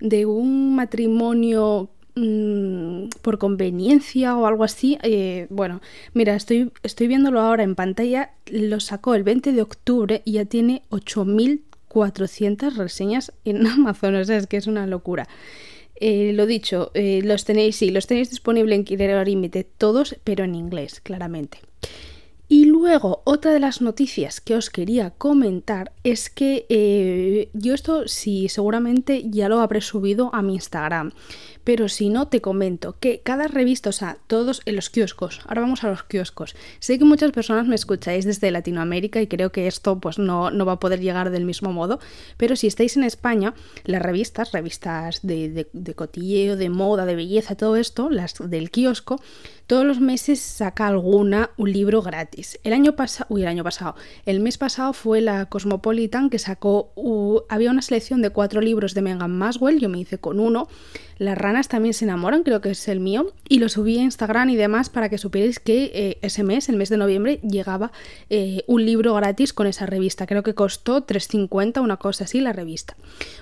De 0.00 0.26
un 0.26 0.74
matrimonio 0.74 1.90
mm, 2.14 3.08
por 3.22 3.38
conveniencia 3.38 4.36
o 4.36 4.46
algo 4.46 4.64
así. 4.64 4.98
Eh, 5.02 5.46
bueno, 5.50 5.80
mira, 6.14 6.34
estoy, 6.34 6.72
estoy 6.82 7.08
viéndolo 7.08 7.40
ahora 7.40 7.62
en 7.62 7.74
pantalla, 7.74 8.32
lo 8.46 8.80
sacó 8.80 9.14
el 9.14 9.22
20 9.22 9.52
de 9.52 9.62
octubre 9.62 10.22
y 10.24 10.32
ya 10.32 10.44
tiene 10.44 10.82
8.400 10.90 12.76
reseñas 12.76 13.32
en 13.44 13.66
Amazon, 13.66 14.14
o 14.16 14.24
sea, 14.24 14.36
es 14.36 14.46
que 14.46 14.56
es 14.56 14.66
una 14.66 14.86
locura. 14.86 15.28
Eh, 15.98 16.32
lo 16.34 16.44
dicho, 16.44 16.90
eh, 16.94 17.22
los 17.24 17.44
tenéis, 17.44 17.76
sí, 17.76 17.90
los 17.90 18.06
tenéis 18.06 18.28
disponible 18.30 18.74
en 18.74 18.84
Killer 18.84 19.26
Limited 19.26 19.66
todos, 19.78 20.16
pero 20.24 20.44
en 20.44 20.54
inglés, 20.54 21.00
claramente. 21.00 21.58
Luego, 22.78 23.22
otra 23.24 23.52
de 23.52 23.58
las 23.58 23.80
noticias 23.80 24.42
que 24.42 24.54
os 24.54 24.68
quería 24.68 25.10
comentar 25.10 25.92
es 26.04 26.28
que 26.28 26.66
eh, 26.68 27.48
yo 27.54 27.72
esto 27.72 28.06
sí 28.06 28.50
seguramente 28.50 29.30
ya 29.30 29.48
lo 29.48 29.60
habré 29.60 29.80
subido 29.80 30.28
a 30.34 30.42
mi 30.42 30.56
Instagram, 30.56 31.12
pero 31.66 31.88
si 31.88 32.10
no, 32.10 32.28
te 32.28 32.40
comento 32.40 32.94
que 33.00 33.22
cada 33.24 33.48
revista, 33.48 33.90
o 33.90 33.92
sea, 33.92 34.18
todos 34.28 34.62
en 34.66 34.76
los 34.76 34.88
kioscos, 34.88 35.40
ahora 35.48 35.62
vamos 35.62 35.82
a 35.82 35.88
los 35.88 36.04
kioscos. 36.04 36.54
Sé 36.78 36.96
que 36.96 37.04
muchas 37.04 37.32
personas 37.32 37.66
me 37.66 37.74
escucháis 37.74 38.24
desde 38.24 38.52
Latinoamérica 38.52 39.20
y 39.20 39.26
creo 39.26 39.50
que 39.50 39.66
esto 39.66 39.98
pues 39.98 40.16
no, 40.16 40.52
no 40.52 40.64
va 40.64 40.74
a 40.74 40.78
poder 40.78 41.00
llegar 41.00 41.30
del 41.30 41.44
mismo 41.44 41.72
modo, 41.72 41.98
pero 42.36 42.54
si 42.54 42.68
estáis 42.68 42.96
en 42.96 43.02
España, 43.02 43.52
las 43.82 44.00
revistas, 44.00 44.52
revistas 44.52 45.26
de, 45.26 45.66
de 45.72 45.94
cotilleo, 45.94 46.54
de 46.54 46.70
moda, 46.70 47.04
de 47.04 47.16
belleza, 47.16 47.56
todo 47.56 47.74
esto, 47.74 48.10
las 48.10 48.34
del 48.38 48.70
kiosco, 48.70 49.20
todos 49.66 49.84
los 49.84 49.98
meses 49.98 50.38
saca 50.38 50.86
alguna 50.86 51.50
un 51.56 51.72
libro 51.72 52.00
gratis. 52.00 52.60
El 52.62 52.72
año 52.72 52.94
pasado, 52.94 53.26
uy, 53.30 53.42
el 53.42 53.48
año 53.48 53.64
pasado, 53.64 53.96
el 54.24 54.38
mes 54.38 54.58
pasado 54.58 54.92
fue 54.92 55.20
la 55.20 55.46
Cosmopolitan 55.46 56.30
que 56.30 56.38
sacó, 56.38 56.92
había 57.48 57.72
una 57.72 57.82
selección 57.82 58.22
de 58.22 58.30
cuatro 58.30 58.60
libros 58.60 58.94
de 58.94 59.02
Megan 59.02 59.36
Maswell, 59.36 59.80
yo 59.80 59.88
me 59.88 59.98
hice 59.98 60.18
con 60.18 60.38
uno. 60.38 60.68
Las 61.18 61.36
también 61.64 61.94
se 61.94 62.04
enamoran, 62.04 62.42
creo 62.42 62.60
que 62.60 62.70
es 62.70 62.88
el 62.88 63.00
mío, 63.00 63.32
y 63.48 63.58
lo 63.58 63.68
subí 63.68 63.98
a 63.98 64.02
Instagram 64.02 64.50
y 64.50 64.56
demás 64.56 64.90
para 64.90 65.08
que 65.08 65.18
supierais 65.18 65.58
que 65.58 65.90
eh, 65.94 66.18
ese 66.22 66.42
mes, 66.42 66.68
el 66.68 66.76
mes 66.76 66.88
de 66.88 66.96
noviembre, 66.96 67.40
llegaba 67.42 67.92
eh, 68.30 68.62
un 68.66 68.84
libro 68.84 69.14
gratis 69.14 69.52
con 69.52 69.66
esa 69.66 69.86
revista. 69.86 70.26
Creo 70.26 70.42
que 70.42 70.54
costó 70.54 71.06
3.50, 71.06 71.80
una 71.80 71.96
cosa 71.96 72.24
así, 72.24 72.40
la 72.40 72.52
revista. 72.52 72.96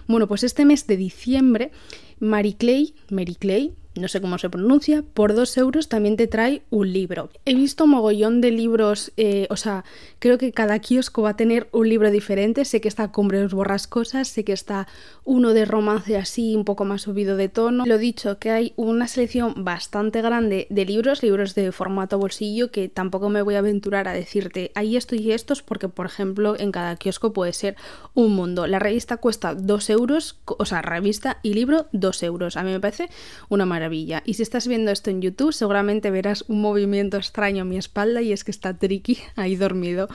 Bueno, 0.06 0.28
pues 0.28 0.44
este 0.44 0.64
mes 0.64 0.86
de 0.86 0.96
diciembre, 0.96 1.72
Mary 2.20 2.54
Clay, 2.54 2.94
Mary 3.10 3.34
Clay, 3.34 3.74
no 3.94 4.08
sé 4.08 4.20
cómo 4.20 4.38
se 4.38 4.50
pronuncia, 4.50 5.04
por 5.14 5.34
dos 5.34 5.56
euros 5.56 5.88
también 5.88 6.16
te 6.16 6.26
trae 6.26 6.62
un 6.70 6.92
libro. 6.92 7.30
He 7.44 7.54
visto 7.54 7.86
mogollón 7.86 8.40
de 8.40 8.50
libros, 8.50 9.12
eh, 9.16 9.46
o 9.50 9.56
sea, 9.56 9.84
creo 10.18 10.36
que 10.36 10.52
cada 10.52 10.80
kiosco 10.80 11.22
va 11.22 11.30
a 11.30 11.36
tener 11.36 11.68
un 11.70 11.88
libro 11.88 12.10
diferente. 12.10 12.64
Sé 12.64 12.80
que 12.80 12.88
está 12.88 13.12
Cumbres 13.12 13.52
Borrascosas, 13.52 14.28
sé 14.28 14.44
que 14.44 14.52
está 14.52 14.88
uno 15.24 15.54
de 15.54 15.64
romance 15.64 16.16
así, 16.16 16.56
un 16.56 16.64
poco 16.64 16.84
más 16.84 17.02
subido 17.02 17.36
de 17.36 17.48
tono. 17.48 17.84
Lo 17.86 17.98
dicho, 17.98 18.38
que 18.38 18.50
hay 18.50 18.72
una 18.76 19.06
selección 19.06 19.64
bastante 19.64 20.22
grande 20.22 20.66
de 20.70 20.84
libros, 20.84 21.22
libros 21.22 21.54
de 21.54 21.70
formato 21.70 22.18
bolsillo, 22.18 22.70
que 22.72 22.88
tampoco 22.88 23.28
me 23.28 23.42
voy 23.42 23.54
a 23.54 23.60
aventurar 23.60 24.08
a 24.08 24.12
decirte, 24.12 24.72
hay 24.74 24.96
esto 24.96 25.14
y 25.14 25.30
estos, 25.30 25.62
porque 25.62 25.88
por 25.88 26.06
ejemplo 26.06 26.56
en 26.58 26.72
cada 26.72 26.96
kiosco 26.96 27.32
puede 27.32 27.52
ser 27.52 27.76
un 28.14 28.34
mundo. 28.34 28.66
La 28.66 28.80
revista 28.80 29.18
cuesta 29.18 29.54
dos 29.54 29.88
euros, 29.88 30.38
o 30.44 30.64
sea, 30.64 30.82
revista 30.82 31.38
y 31.42 31.54
libro 31.54 31.86
dos 31.92 32.22
euros. 32.22 32.56
A 32.56 32.64
mí 32.64 32.72
me 32.72 32.80
parece 32.80 33.08
una 33.48 33.66
maravilla 33.66 33.83
y 33.92 34.34
si 34.34 34.42
estás 34.42 34.66
viendo 34.66 34.90
esto 34.90 35.10
en 35.10 35.20
YouTube, 35.20 35.52
seguramente 35.52 36.10
verás 36.10 36.44
un 36.48 36.60
movimiento 36.60 37.16
extraño 37.16 37.62
a 37.62 37.64
mi 37.64 37.76
espalda 37.76 38.22
y 38.22 38.32
es 38.32 38.44
que 38.44 38.50
está 38.50 38.76
Tricky 38.76 39.18
ahí 39.36 39.56
dormido. 39.56 40.08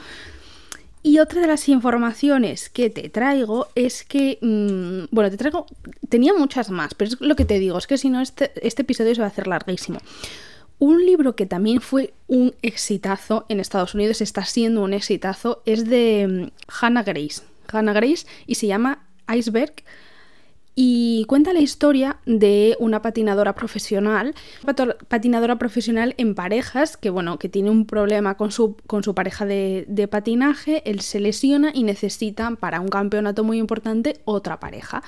Y 1.01 1.19
otra 1.19 1.41
de 1.41 1.47
las 1.47 1.69
informaciones 1.69 2.69
que 2.69 2.89
te 2.89 3.07
traigo 3.09 3.67
es 3.75 4.03
que, 4.03 4.37
mm, 4.41 5.13
bueno, 5.15 5.29
te 5.31 5.37
traigo, 5.37 5.65
tenía 6.09 6.33
muchas 6.33 6.69
más, 6.71 6.93
pero 6.93 7.11
es 7.11 7.21
lo 7.21 7.35
que 7.35 7.45
te 7.45 7.57
digo, 7.57 7.77
es 7.77 7.87
que 7.87 7.97
si 7.97 8.09
no, 8.09 8.19
este, 8.19 8.51
este 8.67 8.81
episodio 8.81 9.15
se 9.15 9.21
va 9.21 9.27
a 9.27 9.29
hacer 9.29 9.47
larguísimo. 9.47 9.99
Un 10.77 11.05
libro 11.05 11.35
que 11.35 11.45
también 11.45 11.79
fue 11.79 12.13
un 12.27 12.53
exitazo 12.61 13.45
en 13.47 13.59
Estados 13.59 13.93
Unidos, 13.93 14.19
está 14.21 14.43
siendo 14.43 14.81
un 14.81 14.93
exitazo, 14.93 15.61
es 15.65 15.85
de 15.85 16.27
mm, 16.27 16.51
Hannah 16.81 17.03
Grace. 17.03 17.43
Hannah 17.71 17.93
Grace 17.93 18.25
y 18.45 18.55
se 18.55 18.67
llama 18.67 19.05
Iceberg 19.33 19.83
y 20.81 21.25
cuenta 21.25 21.51
la 21.51 21.59
historia 21.59 22.19
de 22.25 22.77
una 22.79 23.01
patinadora 23.01 23.53
profesional, 23.53 24.33
patinadora 25.09 25.59
profesional 25.59 26.15
en 26.17 26.35
parejas, 26.35 26.95
que 26.95 27.09
bueno, 27.09 27.37
que 27.37 27.49
tiene 27.49 27.69
un 27.69 27.85
problema 27.85 28.37
con 28.37 28.53
su, 28.53 28.77
pareja 29.13 29.45
de, 29.45 29.83
de 29.89 30.07
patinaje, 30.07 30.81
él 30.89 31.01
se 31.01 31.19
lesiona 31.19 31.71
y 31.73 31.83
necesita 31.83 32.49
para 32.51 32.79
un 32.79 32.87
campeonato 32.87 33.43
muy 33.43 33.57
importante 33.57 34.21
otra 34.23 34.61
pareja 34.61 35.03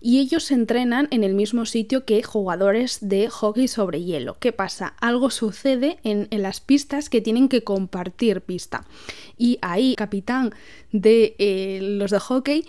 y 0.00 0.20
ellos 0.20 0.44
se 0.44 0.54
entrenan 0.54 1.08
en 1.10 1.24
el 1.24 1.34
mismo 1.34 1.66
sitio 1.66 2.04
que 2.04 2.22
jugadores 2.22 2.98
de 3.00 3.28
hockey 3.28 3.66
sobre 3.66 4.04
hielo. 4.04 4.36
¿Qué 4.38 4.52
pasa? 4.52 4.94
Algo 5.00 5.30
sucede 5.30 5.98
en, 6.04 6.28
las 6.30 6.60
pistas 6.60 7.08
que 7.08 7.20
tienen 7.20 7.48
que 7.48 7.64
compartir 7.64 8.42
pista. 8.42 8.86
Y 9.36 9.58
ahí, 9.62 9.96
capitán 9.96 10.54
de 10.92 11.34
eh, 11.40 11.80
los 11.82 12.12
de 12.12 12.20
hockey 12.20 12.64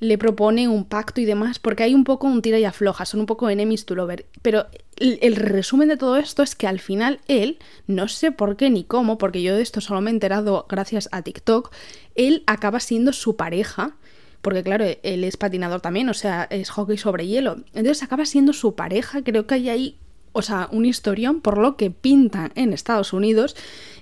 le 0.00 0.18
propone 0.18 0.68
un 0.68 0.84
pacto 0.84 1.20
y 1.20 1.24
demás, 1.24 1.58
porque 1.58 1.82
hay 1.82 1.94
un 1.94 2.04
poco 2.04 2.26
un 2.26 2.42
tira 2.42 2.58
y 2.58 2.64
afloja, 2.64 3.04
son 3.04 3.20
un 3.20 3.26
poco 3.26 3.50
enemies 3.50 3.84
to 3.84 3.94
lover. 3.94 4.26
Pero 4.42 4.66
el, 4.96 5.36
resumen 5.36 5.88
de 5.88 5.96
todo 5.96 6.16
esto 6.16 6.42
es 6.42 6.54
que 6.54 6.66
al 6.66 6.80
final 6.80 7.20
él, 7.28 7.58
no 7.86 8.08
sé 8.08 8.32
por 8.32 8.56
qué 8.56 8.70
ni 8.70 8.84
cómo, 8.84 9.18
porque 9.18 9.42
yo 9.42 9.56
de 9.56 9.62
esto 9.62 9.80
solo 9.80 10.00
me 10.00 10.10
he 10.10 10.14
enterado 10.14 10.66
gracias 10.68 11.08
a 11.12 11.22
TikTok, 11.22 11.72
él 12.14 12.42
acaba 12.46 12.80
siendo 12.80 13.12
su 13.12 13.36
pareja. 13.36 13.96
Porque 14.42 14.62
claro, 14.62 14.84
él 15.02 15.24
es 15.24 15.38
patinador 15.38 15.80
también, 15.80 16.10
o 16.10 16.14
sea, 16.14 16.46
es 16.50 16.68
hockey 16.68 16.98
sobre 16.98 17.26
hielo. 17.26 17.56
Entonces 17.72 18.02
acaba 18.02 18.26
siendo 18.26 18.52
su 18.52 18.74
pareja, 18.74 19.22
creo 19.22 19.46
que 19.46 19.54
hay 19.54 19.70
ahí, 19.70 19.98
o 20.32 20.42
sea, 20.42 20.68
un 20.70 20.84
historión 20.84 21.40
por 21.40 21.56
lo 21.56 21.78
que 21.78 21.90
pintan 21.90 22.52
en 22.54 22.74
Estados 22.74 23.14
Unidos 23.14 23.56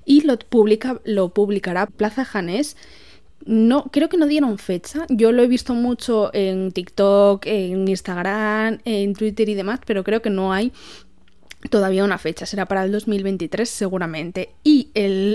y 0.04 0.22
lo, 0.22 0.36
publica, 0.36 1.00
lo 1.04 1.28
publicará 1.32 1.86
Plaza 1.86 2.24
Janés 2.24 2.76
no, 3.46 3.84
creo 3.92 4.08
que 4.08 4.16
no 4.16 4.26
dieron 4.26 4.58
fecha. 4.58 5.06
Yo 5.08 5.32
lo 5.32 5.42
he 5.42 5.48
visto 5.48 5.74
mucho 5.74 6.30
en 6.32 6.72
TikTok, 6.72 7.46
en 7.46 7.88
Instagram, 7.88 8.78
en 8.84 9.14
Twitter 9.14 9.48
y 9.48 9.54
demás, 9.54 9.80
pero 9.86 10.04
creo 10.04 10.22
que 10.22 10.30
no 10.30 10.52
hay 10.52 10.72
todavía 11.70 12.04
una 12.04 12.18
fecha. 12.18 12.46
Será 12.46 12.66
para 12.66 12.84
el 12.84 12.92
2023 12.92 13.68
seguramente. 13.68 14.50
Y 14.64 14.90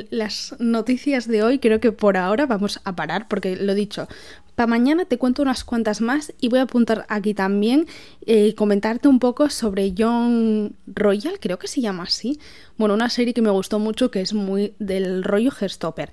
las 0.10 0.56
noticias 0.60 1.28
de 1.28 1.44
hoy 1.44 1.60
creo 1.60 1.80
que 1.80 1.92
por 1.92 2.18
ahora 2.18 2.46
vamos 2.46 2.80
a 2.84 2.96
parar 2.96 3.28
porque 3.28 3.56
lo 3.56 3.74
dicho. 3.74 4.08
Para 4.56 4.68
mañana 4.68 5.06
te 5.06 5.20
cuento 5.20 5.44
unas 5.44 5.64
cuantas 5.64 6.02
más 6.02 6.34
y 6.42 6.50
voy 6.50 6.58
a 6.58 6.64
apuntar 6.64 7.06
aquí 7.10 7.36
también 7.36 7.86
y 8.26 8.34
eh, 8.34 8.56
comentarte 8.56 9.08
un 9.08 9.20
poco 9.20 9.52
sobre 9.52 9.94
John 9.96 10.76
Royal, 10.88 11.40
creo 11.40 11.60
que 11.60 11.68
se 11.68 11.80
llama 11.80 12.04
así. 12.04 12.40
Bueno, 12.76 12.96
una 12.96 13.12
serie 13.12 13.36
que 13.36 13.44
me 13.44 13.52
gustó 13.52 13.78
mucho 13.78 14.10
que 14.10 14.22
es 14.22 14.34
muy 14.34 14.74
del 14.80 15.24
rollo 15.24 15.52
Gestopper. 15.52 16.12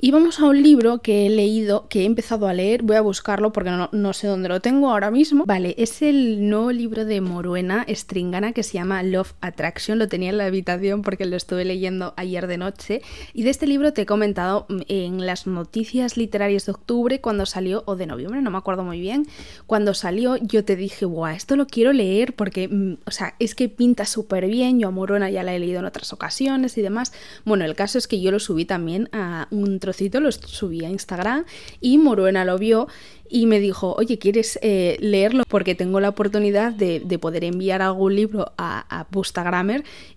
Y 0.00 0.12
vamos 0.12 0.38
a 0.38 0.44
un 0.44 0.62
libro 0.62 1.02
que 1.02 1.26
he 1.26 1.28
leído, 1.28 1.88
que 1.88 2.02
he 2.02 2.04
empezado 2.04 2.46
a 2.46 2.54
leer, 2.54 2.84
voy 2.84 2.94
a 2.94 3.00
buscarlo 3.00 3.50
porque 3.50 3.72
no, 3.90 4.12
sé 4.12 4.28
dónde 4.28 4.48
lo 4.48 4.60
tengo 4.60 4.90
ahora 4.90 5.10
mismo. 5.10 5.42
Vale, 5.44 5.74
es 5.76 6.02
el 6.02 6.48
nuevo 6.48 6.70
libro 6.70 7.04
de 7.04 7.20
Moruena 7.20 7.84
Stringana 7.88 8.52
que 8.52 8.62
se 8.62 8.74
llama 8.74 9.02
Love 9.02 9.34
Attraction, 9.40 9.98
lo 9.98 10.06
tenía 10.06 10.30
en 10.30 10.38
la 10.38 10.46
habitación 10.46 11.02
porque 11.02 11.26
lo 11.26 11.34
estuve 11.34 11.64
leyendo 11.64 12.14
ayer 12.16 12.46
de 12.46 12.58
noche. 12.58 13.02
Y 13.32 13.42
de 13.42 13.50
este 13.50 13.66
libro 13.66 13.92
te 13.92 14.02
he 14.02 14.06
comentado 14.06 14.66
en 14.86 15.26
las 15.26 15.48
noticias 15.48 16.16
literarias 16.16 16.66
de 16.66 16.72
octubre 16.72 17.20
cuando 17.20 17.44
salió, 17.44 17.82
o 17.86 17.96
de 17.96 18.06
noviembre, 18.06 18.40
no 18.40 18.52
me 18.52 18.58
acuerdo 18.58 18.84
muy 18.84 19.00
bien, 19.00 19.26
cuando 19.66 19.94
salió 19.94 20.36
yo 20.36 20.64
te 20.64 20.76
dije, 20.76 21.06
guau, 21.06 21.34
esto 21.34 21.56
lo 21.56 21.66
quiero 21.66 21.92
leer 21.92 22.36
porque, 22.36 22.68
mm, 22.68 22.98
o 23.04 23.10
sea, 23.10 23.34
es 23.40 23.56
que 23.56 23.68
pinta 23.68 24.06
súper 24.06 24.46
bien, 24.46 24.78
yo 24.78 24.86
a 24.86 24.90
Moruena 24.92 25.28
ya 25.28 25.42
la 25.42 25.56
he 25.56 25.58
leído 25.58 25.80
en 25.80 25.86
otras 25.86 26.12
ocasiones 26.12 26.78
y 26.78 26.82
demás. 26.82 27.12
Bueno, 27.44 27.64
el 27.64 27.74
caso 27.74 27.98
es 27.98 28.06
que 28.06 28.20
yo 28.20 28.30
lo 28.30 28.38
subí 28.38 28.64
también 28.64 29.08
a 29.10 29.48
un 29.50 29.80
lo 30.20 30.32
subí 30.32 30.84
a 30.84 30.90
Instagram 30.90 31.44
y 31.80 31.98
Moruena 31.98 32.44
lo 32.44 32.58
vio 32.58 32.88
y 33.30 33.46
me 33.46 33.60
dijo, 33.60 33.94
oye, 33.94 34.18
¿quieres 34.18 34.58
eh, 34.62 34.96
leerlo? 35.00 35.44
Porque 35.48 35.74
tengo 35.74 36.00
la 36.00 36.08
oportunidad 36.08 36.72
de, 36.72 37.18
poder 37.18 37.44
enviar 37.44 37.82
algún 37.82 38.14
libro 38.14 38.52
a, 38.56 38.86
a 38.88 39.06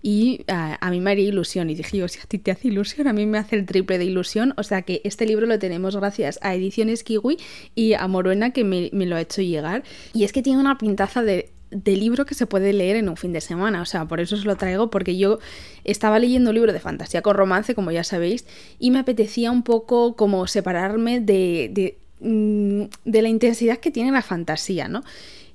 y 0.02 0.44
a, 0.48 0.90
mí 0.90 1.00
me 1.00 1.10
haría 1.10 1.28
ilusión. 1.28 1.68
Y 1.70 1.74
dije, 1.74 1.98
yo, 1.98 2.08
si 2.08 2.20
a 2.20 2.22
ti 2.22 2.38
te 2.38 2.50
hace 2.50 2.68
ilusión, 2.68 3.08
a 3.08 3.12
mí 3.12 3.26
me 3.26 3.38
hace 3.38 3.56
el 3.56 3.66
triple 3.66 3.98
de 3.98 4.04
ilusión. 4.04 4.54
O 4.56 4.62
sea 4.62 4.82
que 4.82 5.00
este 5.04 5.26
libro 5.26 5.46
lo 5.46 5.58
tenemos 5.58 5.96
gracias 5.96 6.38
a 6.42 6.54
Ediciones 6.54 7.02
Kiwi 7.04 7.38
y 7.74 7.94
a 7.94 8.06
Moruena 8.06 8.52
que 8.52 8.64
me 8.64 9.06
lo 9.06 9.16
ha 9.16 9.20
hecho 9.20 9.42
llegar. 9.42 9.82
Y 10.14 10.24
es 10.24 10.32
que 10.32 10.42
tiene 10.42 10.60
una 10.60 10.78
pintaza 10.78 11.22
de 11.22 11.50
de 11.72 11.96
libro 11.96 12.26
que 12.26 12.34
se 12.34 12.46
puede 12.46 12.72
leer 12.72 12.96
en 12.96 13.08
un 13.08 13.16
fin 13.16 13.32
de 13.32 13.40
semana. 13.40 13.82
O 13.82 13.84
sea, 13.84 14.04
por 14.06 14.20
eso 14.20 14.34
os 14.36 14.44
lo 14.44 14.56
traigo, 14.56 14.90
porque 14.90 15.16
yo 15.16 15.38
estaba 15.84 16.18
leyendo 16.18 16.50
un 16.50 16.54
libro 16.54 16.72
de 16.72 16.80
fantasía 16.80 17.22
con 17.22 17.34
romance, 17.34 17.74
como 17.74 17.90
ya 17.90 18.04
sabéis, 18.04 18.46
y 18.78 18.90
me 18.90 18.98
apetecía 18.98 19.50
un 19.50 19.62
poco 19.62 20.14
como 20.14 20.46
separarme 20.46 21.20
de, 21.20 21.70
de, 21.72 21.98
mm, 22.20 22.82
la 23.04 23.28
intensidad 23.28 23.78
que 23.78 23.90
tiene 23.90 24.12
la 24.12 24.22
fantasía, 24.22 24.88
¿no? 24.88 25.02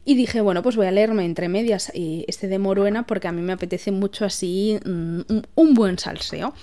Y 0.03 0.15
dije, 0.15 0.41
bueno, 0.41 0.63
pues 0.63 0.75
voy 0.75 0.88
a 0.88 0.91
leerme 0.91 1.25
entre 1.25 1.50
medias 1.50 1.91
eh, 1.93 2.24
este 2.27 2.47
de 2.47 2.59
Moruena 2.59 3.05
porque 3.05 3.27
a 3.27 3.31
mí 3.31 3.41
me 3.41 3.53
apetece 3.53 3.91
mucho 3.91 4.25
así 4.25 4.79
mm, 4.86 5.21
un 5.55 5.74
buen 5.74 6.00
salseo. 6.00 6.53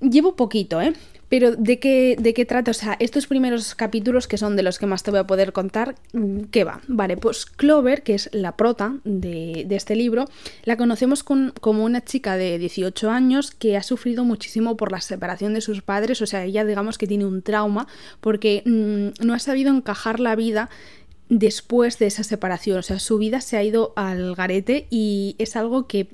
Llevo 0.00 0.36
poquito, 0.36 0.80
¿eh? 0.82 0.92
Pero 1.28 1.56
¿de 1.56 1.80
qué, 1.80 2.16
¿de 2.18 2.34
qué 2.34 2.44
trata? 2.44 2.70
O 2.70 2.74
sea, 2.74 2.96
estos 3.00 3.26
primeros 3.26 3.74
capítulos 3.74 4.28
que 4.28 4.38
son 4.38 4.54
de 4.54 4.62
los 4.62 4.78
que 4.78 4.86
más 4.86 5.02
te 5.02 5.10
voy 5.10 5.20
a 5.20 5.26
poder 5.26 5.52
contar, 5.52 5.96
mm, 6.12 6.44
¿qué 6.52 6.62
va? 6.62 6.80
Vale, 6.86 7.16
pues 7.16 7.46
Clover, 7.46 8.02
que 8.02 8.14
es 8.14 8.30
la 8.32 8.56
prota 8.56 8.98
de, 9.04 9.66
este 9.70 9.96
libro, 9.96 10.26
la 10.64 10.76
conocemos 10.76 11.22
como 11.24 11.84
una 11.84 12.04
chica 12.04 12.36
de 12.36 12.58
18 12.58 13.10
años 13.10 13.50
que 13.50 13.76
ha 13.76 13.82
sufrido 13.82 14.24
muchísimo 14.24 14.76
por 14.76 14.92
la 14.92 15.00
separación 15.00 15.52
de 15.52 15.60
sus 15.60 15.82
padres, 15.82 16.22
o 16.22 16.26
sea, 16.26 16.44
ella 16.44 16.64
digamos 16.64 16.96
que 16.96 17.06
tiene 17.06 17.26
un 17.26 17.42
trauma 17.42 17.88
porque 18.20 18.62
mm, 18.64 19.24
no 19.24 19.34
ha 19.34 19.38
sabido 19.38 19.74
encajar 19.74 20.20
la 20.20 20.36
vida 20.36 20.70
después 21.28 21.98
de 21.98 22.06
esa 22.06 22.22
separación. 22.22 22.78
O 22.78 22.82
sea, 22.82 23.00
su 23.00 23.18
vida 23.18 23.40
se 23.40 23.56
ha 23.56 23.64
ido 23.64 23.92
al 23.96 24.36
garete 24.36 24.86
y 24.90 25.34
es 25.38 25.56
algo 25.56 25.88
que 25.88 26.08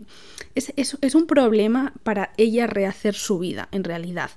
es, 0.54 0.72
es 0.76 1.14
un 1.14 1.26
problema 1.26 1.92
para 2.02 2.32
ella 2.38 2.66
rehacer 2.66 3.14
su 3.14 3.38
vida, 3.38 3.68
en 3.72 3.84
realidad 3.84 4.30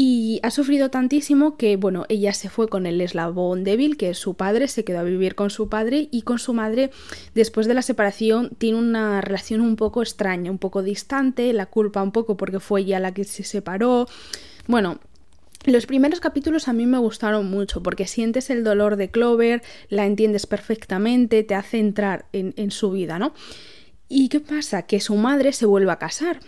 y 0.00 0.38
ha 0.44 0.52
sufrido 0.52 0.90
tantísimo 0.90 1.56
que, 1.56 1.74
bueno, 1.76 2.06
ella 2.08 2.32
se 2.32 2.48
fue 2.48 2.68
con 2.68 2.86
el 2.86 3.00
eslabón 3.00 3.64
débil, 3.64 3.96
que 3.96 4.10
es 4.10 4.18
su 4.18 4.34
padre, 4.34 4.68
se 4.68 4.84
quedó 4.84 5.00
a 5.00 5.02
vivir 5.02 5.34
con 5.34 5.50
su 5.50 5.68
padre 5.68 6.06
y 6.12 6.22
con 6.22 6.38
su 6.38 6.54
madre, 6.54 6.92
después 7.34 7.66
de 7.66 7.74
la 7.74 7.82
separación, 7.82 8.50
tiene 8.58 8.78
una 8.78 9.20
relación 9.22 9.60
un 9.60 9.74
poco 9.74 10.00
extraña, 10.00 10.52
un 10.52 10.58
poco 10.58 10.84
distante, 10.84 11.52
la 11.52 11.66
culpa 11.66 12.00
un 12.00 12.12
poco 12.12 12.36
porque 12.36 12.60
fue 12.60 12.82
ella 12.82 13.00
la 13.00 13.12
que 13.12 13.24
se 13.24 13.42
separó. 13.42 14.06
Bueno, 14.68 15.00
los 15.64 15.86
primeros 15.86 16.20
capítulos 16.20 16.68
a 16.68 16.72
mí 16.72 16.86
me 16.86 16.98
gustaron 16.98 17.50
mucho 17.50 17.82
porque 17.82 18.06
sientes 18.06 18.50
el 18.50 18.62
dolor 18.62 18.94
de 18.94 19.10
Clover, 19.10 19.64
la 19.88 20.06
entiendes 20.06 20.46
perfectamente, 20.46 21.42
te 21.42 21.56
hace 21.56 21.80
entrar 21.80 22.26
en, 22.32 22.54
en 22.56 22.70
su 22.70 22.92
vida, 22.92 23.18
¿no? 23.18 23.32
¿Y 24.08 24.28
qué 24.28 24.38
pasa? 24.38 24.82
Que 24.82 25.00
su 25.00 25.16
madre 25.16 25.52
se 25.52 25.66
vuelve 25.66 25.90
a 25.90 25.98
casar 25.98 26.38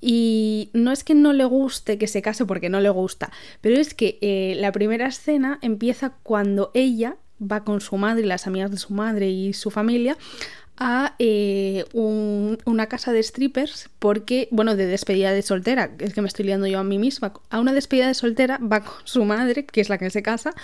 y 0.00 0.70
no 0.72 0.92
es 0.92 1.04
que 1.04 1.14
no 1.14 1.32
le 1.32 1.44
guste 1.44 1.98
que 1.98 2.06
se 2.06 2.22
case 2.22 2.44
porque 2.44 2.68
no 2.68 2.80
le 2.80 2.90
gusta, 2.90 3.30
pero 3.60 3.76
es 3.76 3.94
que 3.94 4.18
eh, 4.20 4.54
la 4.56 4.72
primera 4.72 5.06
escena 5.06 5.58
empieza 5.62 6.14
cuando 6.22 6.70
ella 6.74 7.16
va 7.40 7.64
con 7.64 7.80
su 7.80 7.96
madre 7.96 8.24
y 8.24 8.26
las 8.26 8.46
amigas 8.46 8.70
de 8.70 8.78
su 8.78 8.92
madre 8.92 9.30
y 9.30 9.52
su 9.52 9.70
familia 9.70 10.16
a 10.78 11.14
eh, 11.18 11.84
una 11.92 12.86
casa 12.86 13.12
de 13.12 13.22
strippers 13.22 13.90
porque, 13.98 14.48
bueno, 14.50 14.76
de 14.76 14.86
despedida 14.86 15.32
de 15.32 15.42
soltera, 15.42 15.90
es 15.98 16.14
que 16.14 16.22
me 16.22 16.28
estoy 16.28 16.46
liando 16.46 16.66
yo 16.66 16.78
a 16.78 16.84
mí 16.84 16.98
misma, 16.98 17.32
a 17.50 17.60
una 17.60 17.72
despedida 17.72 18.06
de 18.06 18.14
soltera 18.14 18.58
va 18.58 18.84
con 18.84 18.94
su 19.04 19.24
madre, 19.24 19.64
que 19.64 19.80
es 19.80 19.88
la 19.88 19.98
que 19.98 20.10
se 20.10 20.22
casa, 20.22 20.54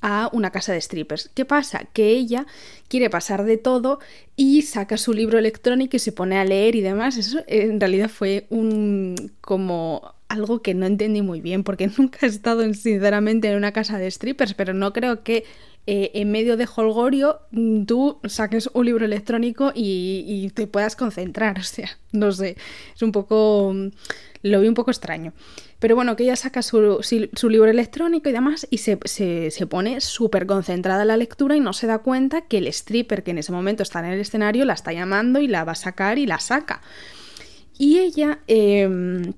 a 0.00 0.30
una 0.32 0.50
casa 0.50 0.72
de 0.72 0.80
strippers. 0.80 1.30
¿Qué 1.34 1.44
pasa? 1.44 1.86
Que 1.92 2.10
ella 2.10 2.46
quiere 2.88 3.10
pasar 3.10 3.44
de 3.44 3.58
todo 3.58 4.00
y 4.34 4.62
saca 4.62 4.96
su 4.96 5.12
libro 5.12 5.38
electrónico 5.38 5.96
y 5.96 6.00
se 6.00 6.12
pone 6.12 6.38
a 6.38 6.44
leer 6.44 6.74
y 6.74 6.80
demás. 6.80 7.18
Eso 7.18 7.40
en 7.46 7.78
realidad 7.80 8.08
fue 8.08 8.46
un 8.48 9.32
como 9.42 10.14
algo 10.28 10.62
que 10.62 10.74
no 10.74 10.86
entendí 10.86 11.22
muy 11.22 11.40
bien 11.40 11.64
porque 11.64 11.90
nunca 11.98 12.20
he 12.22 12.28
estado 12.30 12.62
sinceramente 12.72 13.50
en 13.50 13.56
una 13.56 13.72
casa 13.72 13.98
de 13.98 14.10
strippers, 14.10 14.54
pero 14.54 14.72
no 14.72 14.92
creo 14.94 15.22
que 15.22 15.44
eh, 15.86 16.10
en 16.14 16.30
medio 16.30 16.56
de 16.56 16.68
holgorio 16.74 17.40
mm, 17.50 17.84
tú 17.84 18.20
saques 18.24 18.68
un 18.74 18.86
libro 18.86 19.04
electrónico 19.04 19.72
y, 19.74 20.50
te 20.54 20.66
puedas 20.66 20.96
concentrar. 20.96 21.58
O 21.60 21.62
sea, 21.62 21.90
no 22.12 22.32
sé, 22.32 22.56
es 22.94 23.02
un 23.02 23.12
poco... 23.12 23.74
lo 24.42 24.60
vi 24.60 24.68
un 24.68 24.74
poco 24.74 24.90
extraño. 24.90 25.32
Pero 25.78 25.96
bueno, 25.96 26.14
que 26.14 26.24
ella 26.24 26.36
saca 26.36 26.62
su, 26.62 27.00
libro 27.48 27.70
electrónico 27.70 28.28
y 28.28 28.32
demás 28.32 28.66
y 28.70 28.78
se, 28.78 28.98
se 29.06 29.66
pone 29.66 30.00
súper 30.00 30.46
concentrada 30.46 31.02
en 31.02 31.08
la 31.08 31.16
lectura 31.16 31.56
y 31.56 31.60
no 31.60 31.72
se 31.72 31.86
da 31.86 31.98
cuenta 31.98 32.42
que 32.42 32.58
el 32.58 32.66
stripper 32.66 33.22
que 33.22 33.30
en 33.30 33.38
ese 33.38 33.52
momento 33.52 33.82
está 33.82 34.00
en 34.00 34.06
el 34.06 34.20
escenario 34.20 34.64
la 34.64 34.74
está 34.74 34.92
llamando 34.92 35.40
y 35.40 35.48
la 35.48 35.64
va 35.64 35.72
a 35.72 35.76
sacar 35.76 36.18
y 36.18 36.26
la 36.26 36.38
saca. 36.38 36.82
Y 37.78 37.98
ella... 37.98 38.40
Eh, 38.46 39.32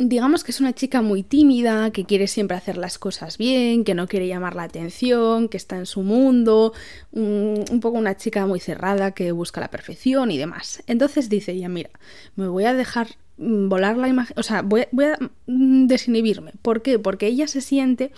digamos 0.00 0.44
que 0.44 0.50
es 0.50 0.60
una 0.60 0.72
chica 0.72 1.02
muy 1.02 1.22
tímida, 1.22 1.90
que 1.90 2.04
quiere 2.04 2.26
siempre 2.26 2.56
hacer 2.56 2.78
las 2.78 2.98
cosas 2.98 3.36
bien, 3.36 3.84
que 3.84 3.94
no 3.94 4.08
quiere 4.08 4.26
llamar 4.26 4.56
la 4.56 4.62
atención, 4.62 5.48
que 5.48 5.58
está 5.58 5.76
en 5.76 5.84
su 5.84 6.02
mundo, 6.02 6.72
un, 7.12 7.64
poco 7.82 7.98
una 7.98 8.16
chica 8.16 8.46
muy 8.46 8.60
cerrada 8.60 9.12
que 9.12 9.30
busca 9.32 9.60
la 9.60 9.70
perfección 9.70 10.30
y 10.30 10.38
demás. 10.38 10.82
Entonces 10.86 11.28
dice 11.28 11.52
ella, 11.52 11.68
mira, 11.68 11.90
me 12.34 12.48
voy 12.48 12.64
a 12.64 12.72
dejar 12.72 13.08
mm, 13.36 13.68
volar 13.68 13.98
la 13.98 14.08
imagen, 14.08 14.38
o 14.38 14.42
sea, 14.42 14.62
voy, 14.62 14.86
voy 14.90 15.04
a 15.04 15.18
mm, 15.46 15.86
desinhibirme. 15.86 16.52
¿Por 16.62 16.80
qué? 16.80 16.98
Porque 16.98 17.26
ella 17.26 17.46
se 17.46 17.60
siente 17.60 18.10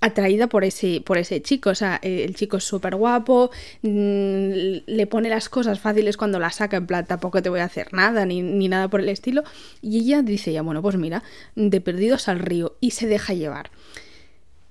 atraída 0.00 0.48
por 0.48 0.64
ese, 0.64 1.00
por 1.00 1.18
ese 1.18 1.40
chico. 1.42 1.70
O 1.70 1.74
sea, 1.74 1.98
eh, 2.02 2.24
el 2.24 2.34
chico 2.34 2.58
es 2.58 2.64
súper 2.64 2.94
guapo, 2.96 3.50
mm, 3.82 4.50
le 4.86 5.06
pone 5.06 5.30
las 5.30 5.48
cosas 5.48 5.80
fáciles 5.80 6.16
cuando 6.16 6.38
la 6.38 6.50
saca, 6.50 6.76
en 6.76 6.86
plan, 6.86 7.06
tampoco 7.06 7.42
te 7.42 7.48
voy 7.48 7.60
a 7.60 7.64
hacer 7.64 7.92
nada, 7.92 8.26
ni, 8.26 8.42
ni 8.42 8.68
nada 8.68 8.88
por 8.88 9.00
el 9.00 9.08
estilo. 9.08 9.44
Y 9.80 9.98
ella 10.00 10.22
dice 10.22 10.52
ya, 10.52 10.62
bueno, 10.62 10.82
pues 10.82 10.96
mira, 10.96 11.22
de 11.56 11.80
perdidos 11.80 12.28
al 12.28 12.40
río, 12.40 12.76
y 12.80 12.90
se 12.90 13.06
deja 13.06 13.34
llevar. 13.34 13.70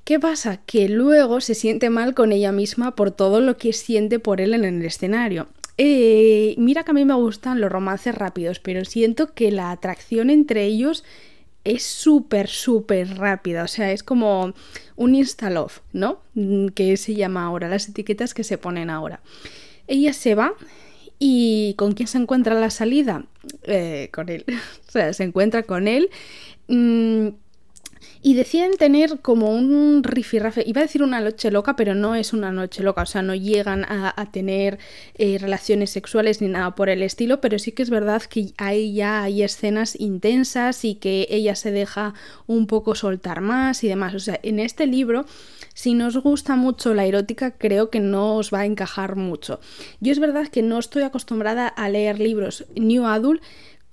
¿Qué 0.04 0.20
pasa? 0.20 0.58
Que 0.66 0.90
luego 0.90 1.40
se 1.40 1.56
siente 1.56 1.90
mal 1.90 2.14
con 2.14 2.32
ella 2.34 2.52
misma 2.52 2.94
por 2.94 3.12
todo 3.12 3.40
lo 3.40 3.58
que 3.58 3.72
siente 3.72 4.20
por 4.20 4.42
él 4.42 4.54
en 4.54 4.66
el 4.66 4.84
escenario. 4.84 5.48
Eh, 5.78 6.56
mira 6.58 6.84
que 6.84 6.92
a 6.92 6.94
mí 6.94 7.06
me 7.06 7.14
gustan 7.16 7.60
los 7.60 7.72
romances 7.72 8.14
rápidos, 8.14 8.60
pero 8.60 8.86
siento 8.86 9.34
que 9.34 9.52
la 9.52 9.72
atracción 9.72 10.30
entre 10.30 10.66
ellos 10.66 11.04
es 11.64 11.84
súper, 11.84 12.48
súper 12.48 13.18
rápida. 13.18 13.64
O 13.64 13.68
sea, 13.68 13.92
es 13.92 14.04
como 14.04 14.54
un 14.96 15.16
insta-love, 15.16 15.82
¿no? 15.92 16.20
Mm, 16.36 16.68
que 16.68 16.98
se 16.98 17.16
llama 17.16 17.46
ahora, 17.46 17.70
las 17.70 17.88
etiquetas 17.88 18.34
que 18.34 18.44
se 18.44 18.58
ponen 18.58 18.90
ahora. 18.90 19.22
Ella 19.88 20.14
se 20.14 20.36
va 20.36 20.54
y 21.20 21.76
¿con 21.78 21.94
quién 21.94 22.08
se 22.08 22.18
encuentra 22.18 22.60
la 22.60 22.70
salida? 22.70 23.26
Eh, 23.64 24.10
con 24.12 24.30
él. 24.30 24.46
o 24.88 24.92
sea, 24.92 25.14
se 25.14 25.24
encuentra 25.24 25.64
con 25.64 25.88
él. 25.88 26.10
Mm, 26.68 27.30
y 28.26 28.36
deciden 28.36 28.78
tener 28.78 29.20
como 29.20 29.54
un 29.54 30.02
rifirrafe, 30.02 30.64
iba 30.66 30.80
a 30.80 30.86
decir 30.86 31.04
una 31.04 31.20
noche 31.20 31.52
loca, 31.52 31.76
pero 31.76 31.94
no 31.94 32.16
es 32.16 32.32
una 32.32 32.54
noche 32.54 32.82
loca, 32.82 33.02
o 33.02 33.06
sea, 33.06 33.22
no 33.22 33.36
llegan 33.36 33.84
a, 33.84 34.14
tener 34.32 34.80
eh, 35.16 35.38
relaciones 35.40 35.90
sexuales 35.90 36.42
ni 36.42 36.48
nada 36.48 36.74
por 36.74 36.88
el 36.88 37.04
estilo, 37.04 37.42
pero 37.42 37.60
sí 37.60 37.74
que 37.74 37.84
es 37.84 37.90
verdad 37.90 38.22
que 38.22 38.54
ahí 38.58 38.94
ya 38.94 39.24
hay 39.24 39.44
escenas 39.44 40.00
intensas 40.00 40.86
y 40.86 40.96
que 40.96 41.28
ella 41.30 41.56
se 41.56 41.72
deja 41.72 42.14
un 42.48 42.66
poco 42.66 42.96
soltar 42.96 43.42
más 43.42 43.84
y 43.84 43.90
demás. 43.90 44.14
O 44.16 44.20
sea, 44.20 44.40
en 44.42 44.60
este 44.60 44.88
libro, 44.88 45.26
si 45.74 45.94
nos 45.94 46.18
gusta 46.18 46.56
mucho 46.56 46.94
la 46.94 47.06
erótica, 47.06 47.52
creo 47.52 47.90
que 47.90 48.00
no 48.00 48.38
os 48.38 48.54
va 48.54 48.62
a 48.62 48.66
encajar 48.66 49.18
mucho. 49.18 49.60
Yo 50.00 50.14
es 50.14 50.20
verdad 50.20 50.48
que 50.48 50.62
no 50.62 50.80
estoy 50.80 51.04
acostumbrada 51.04 51.68
a 51.68 51.90
leer 51.90 52.20
libros 52.20 52.66
New 52.76 53.06
Adult, 53.06 53.42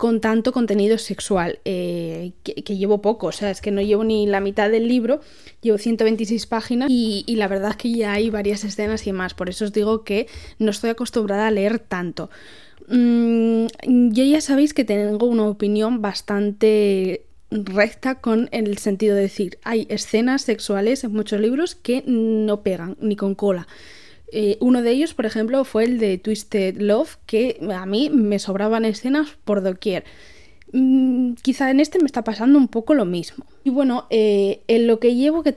con 0.01 0.19
tanto 0.19 0.51
contenido 0.51 0.97
sexual, 0.97 1.59
eh, 1.63 2.31
que, 2.41 2.75
llevo 2.75 3.03
poco, 3.03 3.27
o 3.27 3.31
sea, 3.31 3.51
es 3.51 3.61
que 3.61 3.69
no 3.69 3.83
llevo 3.83 4.03
ni 4.03 4.25
la 4.25 4.39
mitad 4.39 4.71
del 4.71 4.87
libro, 4.87 5.21
llevo 5.61 5.77
126 5.77 6.47
páginas 6.47 6.89
y, 6.89 7.23
la 7.35 7.47
verdad 7.47 7.69
es 7.69 7.77
que 7.77 7.91
ya 7.91 8.13
hay 8.13 8.31
varias 8.31 8.63
escenas 8.63 9.05
y 9.05 9.11
más, 9.11 9.35
por 9.35 9.47
eso 9.47 9.65
os 9.65 9.73
digo 9.73 10.03
que 10.03 10.25
no 10.57 10.71
estoy 10.71 10.89
acostumbrada 10.89 11.45
a 11.45 11.51
leer 11.51 11.77
tanto. 11.77 12.31
Mm, 12.87 13.67
yo 14.09 14.23
ya 14.23 14.41
sabéis 14.41 14.73
que 14.73 14.85
tengo 14.85 15.27
una 15.27 15.45
opinión 15.45 16.01
bastante 16.01 17.27
recta 17.51 18.15
con 18.15 18.49
el 18.51 18.79
sentido 18.79 19.15
de 19.15 19.21
decir, 19.21 19.59
hay 19.63 19.85
escenas 19.87 20.41
sexuales 20.41 21.03
en 21.03 21.13
muchos 21.13 21.39
libros 21.39 21.75
que 21.75 22.03
no 22.07 22.63
pegan, 22.63 22.97
ni 23.01 23.15
con 23.15 23.35
cola. 23.35 23.67
Eh, 24.31 24.57
uno 24.61 24.81
de 24.81 24.91
ellos, 24.91 25.13
por 25.13 25.25
ejemplo, 25.25 25.63
fue 25.65 25.83
el 25.83 25.99
de 25.99 26.17
Twisted 26.17 26.77
Love, 26.77 27.17
que 27.25 27.59
a 27.73 27.85
mí 27.85 28.09
me 28.09 28.39
sobraban 28.39 28.85
escenas 28.85 29.37
por 29.43 29.61
doquier. 29.61 30.05
Mm, 30.73 31.33
quizá 31.41 31.69
en 31.69 31.81
este 31.81 31.99
me 31.99 32.05
está 32.05 32.23
pasando 32.23 32.57
un 32.57 32.69
poco 32.69 32.93
lo 32.93 33.05
mismo. 33.05 33.45
Y 33.63 33.69
bueno, 33.71 34.07
eh, 34.09 34.61
en 34.67 34.87
lo 34.87 34.99
que 34.99 35.15
llevo, 35.15 35.43
que 35.43 35.53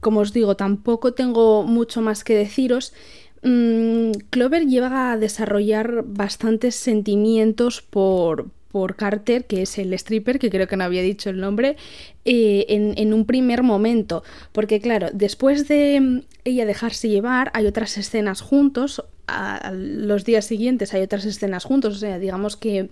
como 0.00 0.20
os 0.20 0.32
digo, 0.32 0.56
tampoco 0.56 1.12
tengo 1.12 1.62
mucho 1.62 2.00
más 2.00 2.24
que 2.24 2.34
deciros, 2.34 2.94
mm, 3.42 4.12
Clover 4.30 4.66
lleva 4.66 5.12
a 5.12 5.18
desarrollar 5.18 6.04
bastantes 6.06 6.74
sentimientos 6.74 7.82
por, 7.82 8.50
por 8.70 8.96
Carter, 8.96 9.46
que 9.46 9.62
es 9.62 9.78
el 9.78 9.92
stripper, 9.94 10.38
que 10.38 10.50
creo 10.50 10.66
que 10.66 10.76
no 10.76 10.84
había 10.84 11.02
dicho 11.02 11.30
el 11.30 11.40
nombre, 11.40 11.76
eh, 12.24 12.66
en, 12.68 13.14
un 13.14 13.24
primer 13.24 13.62
momento. 13.62 14.22
Porque 14.52 14.80
claro, 14.80 15.08
después 15.12 15.68
de 15.68 16.00
mm, 16.00 16.20
ella 16.44 16.66
dejarse 16.66 17.08
llevar, 17.08 17.50
hay 17.54 17.66
otras 17.66 17.96
escenas 17.98 18.40
juntos, 18.40 19.04
a, 19.26 19.72
los 19.72 20.24
días 20.24 20.44
siguientes 20.44 20.94
hay 20.94 21.02
otras 21.02 21.24
escenas 21.24 21.64
juntos, 21.64 21.96
o 21.96 21.98
sea, 21.98 22.18
digamos 22.18 22.56
que 22.56 22.90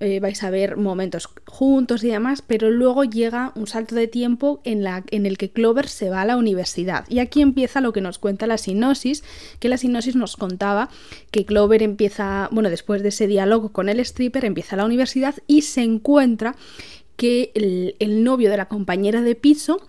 eh, 0.00 0.20
vais 0.20 0.42
a 0.42 0.50
ver 0.50 0.76
momentos 0.76 1.28
juntos 1.46 2.02
y 2.04 2.08
demás, 2.08 2.42
pero 2.42 2.70
luego 2.70 3.04
llega 3.04 3.52
un 3.54 3.66
salto 3.66 3.94
de 3.94 4.08
tiempo 4.08 4.60
en, 4.64 4.82
la, 4.82 5.04
en 5.10 5.26
el 5.26 5.38
que 5.38 5.50
Clover 5.50 5.88
se 5.88 6.10
va 6.10 6.22
a 6.22 6.24
la 6.24 6.36
universidad. 6.36 7.04
Y 7.08 7.18
aquí 7.18 7.42
empieza 7.42 7.80
lo 7.80 7.92
que 7.92 8.00
nos 8.00 8.18
cuenta 8.18 8.46
la 8.46 8.58
sinopsis, 8.58 9.24
que 9.60 9.68
la 9.68 9.76
sinopsis 9.76 10.16
nos 10.16 10.36
contaba 10.36 10.88
que 11.30 11.44
Clover 11.44 11.82
empieza, 11.82 12.48
bueno, 12.50 12.70
después 12.70 13.02
de 13.02 13.10
ese 13.10 13.26
diálogo 13.26 13.70
con 13.72 13.88
el 13.88 14.00
stripper, 14.00 14.44
empieza 14.44 14.76
la 14.76 14.86
universidad 14.86 15.34
y 15.46 15.62
se 15.62 15.82
encuentra 15.82 16.56
que 17.16 17.52
el, 17.54 18.24
novio 18.24 18.50
de 18.50 18.56
la 18.56 18.66
compañera 18.66 19.22
de 19.22 19.34
piso 19.34 19.86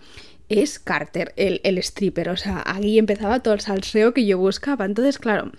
es 0.48 0.78
Carter, 0.78 1.32
el, 1.36 1.60
el 1.64 1.78
stripper. 1.78 2.28
O 2.28 2.36
sea, 2.36 2.62
ahí 2.66 2.98
empezaba 2.98 3.40
todo 3.40 3.54
el 3.54 3.60
salseo 3.60 4.14
que 4.14 4.26
yo 4.26 4.38
buscaba. 4.38 4.84
Entonces, 4.84 5.18
claro, 5.18 5.50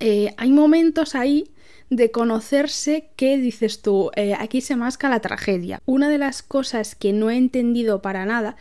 eh, 0.00 0.34
hay 0.36 0.50
momentos 0.50 1.14
ahí 1.14 1.50
de 1.90 2.10
conocerse 2.10 3.10
que 3.16 3.38
dices 3.38 3.80
tú, 3.80 4.10
eh, 4.14 4.34
aquí 4.38 4.60
se 4.60 4.76
masca 4.76 5.08
la 5.08 5.20
tragedia. 5.20 5.80
Una 5.86 6.08
de 6.08 6.18
las 6.18 6.42
cosas 6.42 6.94
que 6.94 7.12
no 7.12 7.30
he 7.30 7.36
entendido 7.36 8.02
para 8.02 8.26
nada 8.26 8.56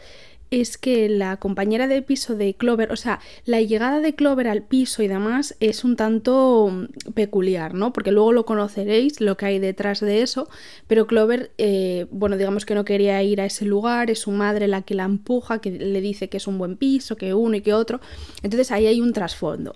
es 0.49 0.77
que 0.77 1.09
la 1.09 1.37
compañera 1.37 1.87
de 1.87 2.01
piso 2.01 2.35
de 2.35 2.53
Clover, 2.53 2.91
o 2.91 2.95
sea, 2.95 3.19
la 3.45 3.61
llegada 3.61 3.99
de 3.99 4.15
Clover 4.15 4.47
al 4.47 4.63
piso 4.63 5.03
y 5.03 5.07
demás 5.07 5.55
es 5.59 5.83
un 5.83 5.95
tanto 5.95 6.69
mm, 6.71 7.11
peculiar, 7.13 7.73
¿no? 7.73 7.91
Porque 7.91 8.11
luego 8.11 8.31
lo 8.31 8.45
conoceréis, 8.45 9.19
lo 9.19 9.35
que 9.35 9.45
hay 9.45 9.59
detrás 9.59 9.99
de 9.99 10.21
eso, 10.21 10.47
pero 10.87 11.07
Clover, 11.07 11.51
eh, 11.57 12.07
bueno, 12.11 12.37
digamos 12.37 12.65
que 12.65 12.75
no 12.75 12.85
quería 12.85 13.21
ir 13.23 13.41
a 13.41 13.45
ese 13.45 13.65
lugar, 13.65 14.09
es 14.09 14.19
su 14.19 14.31
madre 14.31 14.67
la 14.67 14.83
que 14.83 14.95
la 14.95 15.03
empuja, 15.03 15.59
que 15.59 15.71
le 15.71 16.01
dice 16.01 16.29
que 16.29 16.37
es 16.37 16.47
un 16.47 16.57
buen 16.57 16.77
piso, 16.77 17.17
que 17.17 17.33
uno 17.33 17.57
y 17.57 17.61
que 17.61 17.73
otro, 17.73 17.99
entonces 18.41 18.71
ahí 18.71 18.87
hay 18.87 19.01
un 19.01 19.11
trasfondo. 19.11 19.75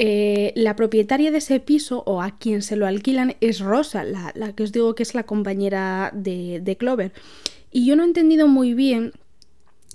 Eh, 0.00 0.52
la 0.54 0.76
propietaria 0.76 1.32
de 1.32 1.38
ese 1.38 1.58
piso 1.58 2.04
o 2.06 2.22
a 2.22 2.38
quien 2.38 2.62
se 2.62 2.76
lo 2.76 2.86
alquilan 2.86 3.34
es 3.40 3.58
Rosa, 3.58 4.04
la, 4.04 4.52
que 4.54 4.62
os 4.62 4.70
digo 4.70 4.94
que 4.94 5.02
es 5.02 5.14
la 5.14 5.24
compañera 5.24 6.12
de, 6.14 6.76
Clover. 6.78 7.12
Y 7.72 7.84
yo 7.84 7.96
no 7.96 8.04
he 8.04 8.06
entendido 8.06 8.46
muy 8.46 8.74
bien, 8.74 9.12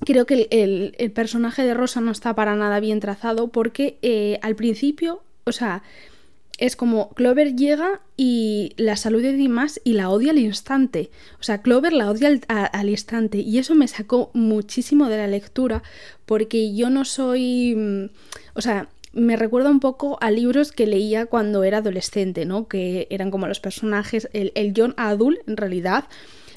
creo 0.02 0.26
que 0.26 0.48
el, 0.52 1.12
personaje 1.12 1.64
de 1.64 1.74
Rosa 1.74 2.02
no 2.02 2.12
está 2.12 2.36
para 2.36 2.56
nada 2.56 2.82
bien 2.82 3.00
trazado 3.00 3.48
porque 3.48 3.98
eh, 4.02 4.40
al 4.42 4.56
principio, 4.56 5.24
o 5.46 5.54
sea, 5.54 5.84
es 6.58 6.76
como 6.76 7.10
Clover 7.12 7.56
llega 7.56 8.02
y 8.18 8.74
la 8.76 8.98
saluda 8.98 9.30
y 9.30 9.38
demás 9.38 9.80
y 9.86 9.94
la 9.94 10.10
odia 10.10 10.32
al 10.32 10.38
instante. 10.38 11.12
O 11.40 11.44
sea, 11.44 11.62
Clover 11.62 11.94
la 11.94 12.12
odia 12.12 12.28
al, 12.28 12.42
al, 12.48 12.90
instante 12.90 13.40
y 13.40 13.58
eso 13.58 13.74
me 13.74 13.88
sacó 13.88 14.32
muchísimo 14.34 15.08
de 15.08 15.18
la 15.18 15.28
lectura 15.28 15.82
porque 16.26 16.76
yo 16.76 16.90
no 16.90 17.06
soy... 17.06 17.74
Mm, 17.76 18.10
o 18.54 18.62
sea, 18.62 18.90
me 19.14 19.36
recuerda 19.36 19.70
un 19.70 19.80
poco 19.80 20.18
a 20.22 20.32
libros 20.32 20.72
que 20.72 20.88
leía 20.88 21.28
cuando 21.28 21.64
era 21.64 21.78
adolescente, 21.78 22.46
¿no? 22.46 22.68
Que 22.68 23.08
eran 23.12 23.32
como 23.32 23.48
los 23.48 23.60
personajes, 23.60 24.28
el, 24.34 24.74
John 24.76 24.96
Adult, 24.98 25.40
en 25.48 25.56
realidad, 25.56 26.06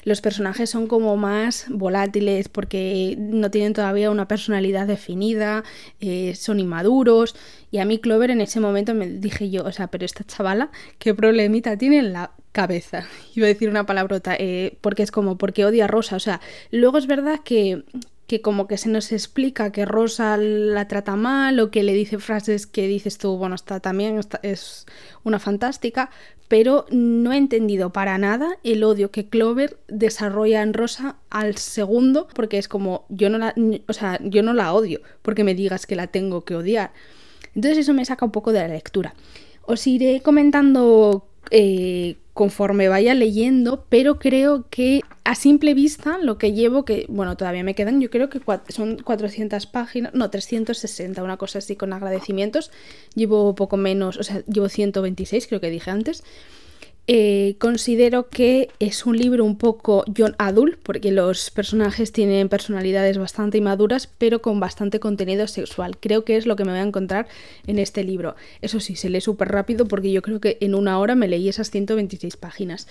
los 0.03 0.21
personajes 0.21 0.69
son 0.69 0.87
como 0.87 1.17
más 1.17 1.65
volátiles 1.69 2.49
porque 2.49 3.15
no 3.19 3.51
tienen 3.51 3.73
todavía 3.73 4.09
una 4.09 4.27
personalidad 4.27 4.87
definida, 4.87 5.63
eh, 5.99 6.33
son 6.35 6.59
inmaduros. 6.59 7.35
Y 7.69 7.77
a 7.77 7.85
mí 7.85 7.99
Clover 7.99 8.31
en 8.31 8.41
ese 8.41 8.59
momento 8.59 8.93
me 8.95 9.07
dije 9.07 9.49
yo, 9.49 9.63
o 9.63 9.71
sea, 9.71 9.87
pero 9.87 10.05
esta 10.05 10.23
chavala, 10.23 10.71
¿qué 10.97 11.13
problemita 11.13 11.77
tiene 11.77 11.99
en 11.99 12.13
la 12.13 12.31
cabeza? 12.53 13.05
Iba 13.35 13.45
a 13.45 13.49
decir 13.49 13.69
una 13.69 13.85
palabrota, 13.85 14.35
eh, 14.39 14.77
porque 14.81 15.03
es 15.03 15.11
como, 15.11 15.37
porque 15.37 15.65
odia 15.65 15.85
a 15.85 15.87
Rosa. 15.87 16.15
O 16.15 16.19
sea, 16.19 16.41
luego 16.71 16.97
es 16.97 17.05
verdad 17.05 17.41
que, 17.43 17.83
que 18.27 18.41
como 18.41 18.67
que 18.67 18.77
se 18.77 18.89
nos 18.89 19.13
explica 19.13 19.71
que 19.71 19.85
Rosa 19.85 20.37
la 20.37 20.87
trata 20.87 21.15
mal 21.15 21.59
o 21.59 21.71
que 21.71 21.81
le 21.81 21.93
dice 21.93 22.19
frases 22.19 22.67
que 22.67 22.87
dices 22.87 23.17
tú, 23.17 23.37
bueno, 23.37 23.55
está 23.55 23.79
también 23.79 24.19
es 24.43 24.85
una 25.23 25.39
fantástica, 25.39 26.11
pero 26.49 26.85
no 26.91 27.31
he 27.31 27.37
entendido 27.37 27.91
para 27.91 28.17
nada 28.17 28.57
el 28.63 28.83
odio 28.83 29.11
que 29.11 29.29
Clover 29.29 29.79
desarrolla 29.87 30.61
en 30.61 30.73
Rosa 30.73 31.15
al 31.29 31.55
segundo, 31.57 32.27
porque 32.33 32.57
es 32.57 32.67
como 32.67 33.05
yo 33.07 33.29
no 33.29 33.37
la, 33.37 33.55
o 33.87 33.93
sea, 33.93 34.19
yo 34.21 34.43
no 34.43 34.53
la 34.53 34.73
odio 34.73 35.01
porque 35.21 35.45
me 35.45 35.55
digas 35.55 35.85
que 35.85 35.95
la 35.95 36.07
tengo 36.07 36.43
que 36.43 36.55
odiar. 36.55 36.91
Entonces 37.55 37.79
eso 37.79 37.93
me 37.93 38.05
saca 38.05 38.25
un 38.25 38.31
poco 38.31 38.51
de 38.51 38.59
la 38.59 38.67
lectura. 38.67 39.15
Os 39.63 39.87
iré 39.87 40.21
comentando 40.21 41.27
eh, 41.51 42.17
conforme 42.33 42.87
vaya 42.87 43.13
leyendo, 43.13 43.85
pero 43.89 44.19
creo 44.19 44.65
que 44.69 45.01
a 45.23 45.35
simple 45.35 45.73
vista 45.73 46.17
lo 46.19 46.37
que 46.37 46.53
llevo, 46.53 46.85
que 46.85 47.05
bueno, 47.09 47.35
todavía 47.35 47.63
me 47.63 47.73
quedan, 47.73 47.99
yo 47.99 48.09
creo 48.09 48.29
que 48.29 48.39
son 48.69 48.97
400 48.97 49.65
páginas, 49.65 50.13
no, 50.13 50.29
360, 50.29 51.23
una 51.23 51.37
cosa 51.37 51.59
así 51.59 51.75
con 51.75 51.93
agradecimientos, 51.93 52.71
llevo 53.15 53.55
poco 53.55 53.75
menos, 53.77 54.17
o 54.17 54.23
sea, 54.23 54.43
llevo 54.45 54.69
126, 54.69 55.47
creo 55.47 55.59
que 55.59 55.69
dije 55.69 55.89
antes. 55.89 56.23
Eh, 57.09 57.55
considero 57.57 58.27
que 58.27 58.69
es 58.79 59.05
un 59.05 59.17
libro 59.17 59.45
un 59.45 59.57
poco 59.57 60.03
John 60.15 60.35
Adult, 60.39 60.77
porque 60.83 61.11
los 61.11 61.51
personajes 61.51 62.11
tienen 62.11 62.49
personalidades 62.49 63.17
bastante 63.17 63.57
inmaduras, 63.57 64.07
pero 64.17 64.41
con 64.41 64.59
bastante 64.59 64.99
contenido 64.99 65.47
sexual. 65.47 65.97
Creo 66.01 66.25
que 66.25 66.35
es 66.35 66.45
lo 66.45 66.57
que 66.57 66.65
me 66.65 66.71
voy 66.71 66.81
a 66.81 66.83
encontrar 66.83 67.27
en 67.65 67.79
este 67.79 68.03
libro. 68.03 68.35
Eso 68.61 68.81
sí, 68.81 68.97
se 68.97 69.09
lee 69.09 69.21
súper 69.21 69.47
rápido 69.47 69.87
porque 69.87 70.11
yo 70.11 70.21
creo 70.21 70.41
que 70.41 70.57
en 70.59 70.75
una 70.75 70.99
hora 70.99 71.15
me 71.15 71.29
leí 71.29 71.47
esas 71.47 71.71
126 71.71 72.35
páginas. 72.35 72.89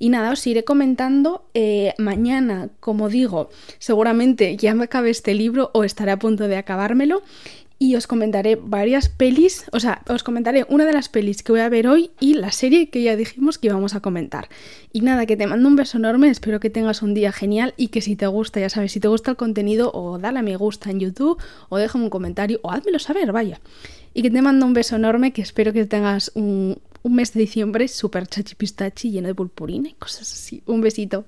Y 0.00 0.08
nada, 0.08 0.32
os 0.32 0.44
iré 0.44 0.64
comentando 0.64 1.44
eh, 1.54 1.94
mañana, 1.98 2.70
como 2.80 3.08
digo, 3.08 3.48
seguramente 3.78 4.56
ya 4.56 4.74
me 4.74 4.84
acabe 4.84 5.10
este 5.10 5.34
libro 5.34 5.70
o 5.72 5.84
estaré 5.84 6.10
a 6.10 6.18
punto 6.18 6.48
de 6.48 6.56
acabármelo 6.56 7.22
y 7.82 7.96
os 7.96 8.06
comentaré 8.06 8.54
varias 8.54 9.08
pelis, 9.08 9.64
o 9.72 9.80
sea, 9.80 10.02
os 10.08 10.22
comentaré 10.22 10.64
una 10.68 10.84
de 10.84 10.92
las 10.92 11.08
pelis 11.08 11.42
que 11.42 11.50
voy 11.50 11.62
a 11.62 11.68
ver 11.68 11.88
hoy 11.88 12.12
y 12.20 12.34
la 12.34 12.52
serie 12.52 12.90
que 12.90 13.02
ya 13.02 13.16
dijimos 13.16 13.58
que 13.58 13.66
íbamos 13.66 13.96
a 13.96 14.00
comentar. 14.00 14.48
Y 14.92 15.00
nada, 15.00 15.26
que 15.26 15.36
te 15.36 15.48
mando 15.48 15.66
un 15.66 15.74
beso 15.74 15.98
enorme, 15.98 16.28
espero 16.28 16.60
que 16.60 16.70
tengas 16.70 17.02
un 17.02 17.12
día 17.12 17.32
genial 17.32 17.74
y 17.76 17.88
que 17.88 18.00
si 18.00 18.14
te 18.14 18.28
gusta, 18.28 18.60
ya 18.60 18.68
sabes, 18.68 18.92
si 18.92 19.00
te 19.00 19.08
gusta 19.08 19.32
el 19.32 19.36
contenido 19.36 19.90
o 19.92 20.18
dale 20.18 20.38
a 20.38 20.42
me 20.42 20.54
gusta 20.54 20.92
en 20.92 21.00
YouTube 21.00 21.42
o 21.70 21.76
déjame 21.76 22.04
un 22.04 22.10
comentario 22.10 22.60
o 22.62 22.70
házmelo 22.70 23.00
saber, 23.00 23.32
vaya. 23.32 23.60
Y 24.14 24.22
que 24.22 24.30
te 24.30 24.42
mando 24.42 24.64
un 24.64 24.74
beso 24.74 24.94
enorme, 24.94 25.32
que 25.32 25.42
espero 25.42 25.72
que 25.72 25.84
tengas 25.84 26.30
un, 26.36 26.78
mes 27.02 27.34
de 27.34 27.40
diciembre 27.40 27.88
súper 27.88 28.28
chachipistachi 28.28 29.10
lleno 29.10 29.26
de 29.26 29.34
purpurina 29.34 29.88
y 29.88 29.94
cosas 29.94 30.32
así. 30.32 30.62
Un 30.66 30.82
besito. 30.82 31.24